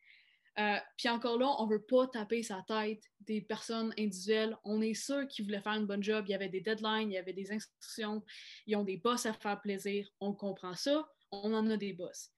Euh, 0.59 0.77
puis 0.97 1.09
encore 1.09 1.38
là, 1.38 1.53
on 1.59 1.67
veut 1.67 1.83
pas 1.83 2.07
taper 2.07 2.43
sa 2.43 2.62
tête 2.62 3.03
des 3.21 3.40
personnes 3.40 3.93
individuelles. 3.99 4.57
On 4.64 4.81
est 4.81 4.95
sûr 4.95 5.27
qu'ils 5.27 5.45
voulaient 5.45 5.61
faire 5.61 5.73
une 5.73 5.87
bonne 5.87 6.03
job. 6.03 6.25
Il 6.29 6.31
y 6.31 6.35
avait 6.35 6.49
des 6.49 6.61
deadlines, 6.61 7.11
il 7.11 7.14
y 7.14 7.19
avait 7.19 7.33
des 7.33 7.51
instructions, 7.51 8.25
ils 8.67 8.77
ont 8.77 8.85
des 8.85 8.97
boss 8.97 9.27
à 9.27 9.33
faire 9.33 9.61
plaisir. 9.61 10.09
On 10.21 10.33
comprend 10.33 10.75
ça. 10.75 11.09
On 11.33 11.53
en 11.53 11.69
a 11.71 11.77
des 11.77 11.93
boss. 11.93 12.31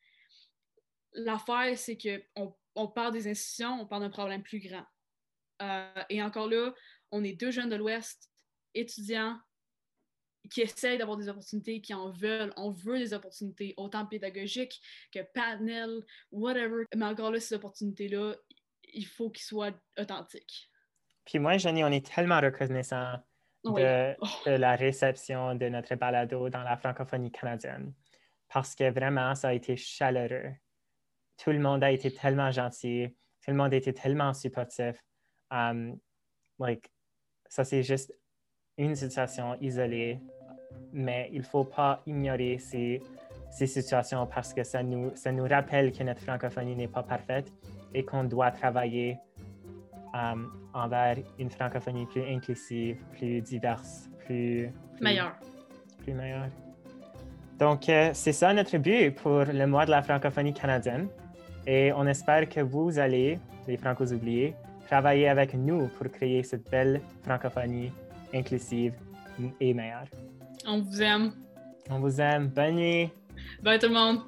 L'affaire, 1.12 1.76
c'est 1.76 1.98
qu'on 1.98 2.56
on 2.74 2.88
parle 2.88 3.12
des 3.12 3.28
institutions, 3.28 3.80
on 3.80 3.86
parle 3.86 4.02
d'un 4.02 4.10
problème 4.10 4.42
plus 4.42 4.60
grand. 4.60 4.84
Euh, 5.62 6.02
et 6.08 6.22
encore 6.22 6.48
là, 6.48 6.74
on 7.10 7.22
est 7.24 7.32
deux 7.32 7.50
jeunes 7.50 7.70
de 7.70 7.76
l'Ouest, 7.76 8.30
étudiants, 8.74 9.38
qui 10.50 10.62
essayent 10.62 10.98
d'avoir 10.98 11.16
des 11.16 11.28
opportunités, 11.28 11.80
qui 11.80 11.94
en 11.94 12.10
veulent. 12.10 12.52
On 12.56 12.70
veut 12.70 12.98
des 12.98 13.12
opportunités, 13.12 13.74
autant 13.76 14.06
pédagogiques 14.06 14.80
que 15.12 15.20
panel, 15.34 16.02
whatever. 16.30 16.84
Mais 16.94 17.06
encore 17.06 17.30
là, 17.30 17.40
ces 17.40 17.54
opportunités-là, 17.54 18.34
il 18.92 19.06
faut 19.06 19.30
qu'ils 19.30 19.44
soient 19.44 19.74
authentiques. 19.98 20.70
Puis 21.24 21.38
moi, 21.38 21.58
Jenny, 21.58 21.82
on 21.84 21.88
est 21.88 22.06
tellement 22.06 22.40
reconnaissant 22.40 23.14
de, 23.64 24.14
oh. 24.20 24.26
de, 24.46 24.52
la 24.52 24.76
réception 24.76 25.54
de 25.56 25.68
notre 25.68 25.96
balado 25.96 26.48
dans 26.48 26.62
la 26.62 26.76
francophonie 26.76 27.32
canadienne 27.32 27.92
parce 28.48 28.74
que 28.74 28.90
vraiment, 28.90 29.34
ça 29.34 29.48
a 29.48 29.52
été 29.52 29.76
chaleureux. 29.76 30.54
Tout 31.36 31.50
le 31.50 31.58
monde 31.58 31.84
a 31.84 31.90
été 31.90 32.12
tellement 32.12 32.50
gentil, 32.50 33.08
tout 33.44 33.50
le 33.50 33.56
monde 33.56 33.74
a 33.74 33.76
été 33.76 33.92
tellement 33.92 34.32
supportif. 34.32 34.96
Um, 35.50 35.98
like, 36.58 36.90
ça, 37.48 37.64
c'est 37.64 37.82
juste 37.82 38.12
une 38.78 38.94
situation 38.94 39.56
isolée 39.60 40.20
mais 40.92 41.28
il 41.32 41.38
ne 41.38 41.44
faut 41.44 41.64
pas 41.64 42.02
ignorer 42.06 42.58
ces, 42.58 43.02
ces, 43.50 43.66
situations 43.66 44.26
parce 44.26 44.52
que 44.54 44.64
ça 44.64 44.82
nous, 44.82 45.10
ça 45.14 45.32
nous 45.32 45.46
rappelle 45.46 45.92
que 45.92 46.02
notre 46.02 46.20
francophonie 46.20 46.76
n'est 46.76 46.88
pas 46.88 47.02
parfaite 47.02 47.52
et 47.94 48.04
qu'on 48.04 48.24
doit 48.24 48.50
travailler 48.50 49.18
um, 50.14 50.52
envers 50.74 51.16
une 51.38 51.50
francophonie 51.50 52.06
plus 52.06 52.22
inclusive, 52.22 52.98
plus 53.12 53.40
diverse, 53.40 54.08
plus... 54.24 54.70
meilleure. 55.00 55.34
Plus 56.02 56.14
meilleure. 56.14 56.48
Donc, 57.58 57.88
euh, 57.88 58.10
c'est 58.12 58.32
ça 58.32 58.52
notre 58.52 58.76
but 58.76 59.12
pour 59.12 59.44
le 59.44 59.66
mois 59.66 59.86
de 59.86 59.90
la 59.90 60.02
francophonie 60.02 60.52
canadienne. 60.52 61.08
Et 61.66 61.92
on 61.92 62.06
espère 62.06 62.48
que 62.48 62.60
vous 62.60 62.98
allez, 62.98 63.38
les 63.66 63.76
francos 63.76 64.12
oubliés, 64.12 64.54
travailler 64.86 65.28
avec 65.28 65.54
nous 65.54 65.88
pour 65.88 66.10
créer 66.10 66.42
cette 66.42 66.70
belle 66.70 67.00
francophonie 67.22 67.90
inclusive 68.34 68.94
et 69.60 69.74
meilleure. 69.74 70.06
On 70.66 70.80
vous 70.80 71.02
aime. 71.02 71.32
On 71.90 72.00
vous 72.00 72.20
aime. 72.20 72.48
Bonne 72.48 72.74
nuit. 72.74 73.10
Bye 73.62 73.78
tout 73.78 73.86
le 73.86 73.94
monde. 73.94 74.20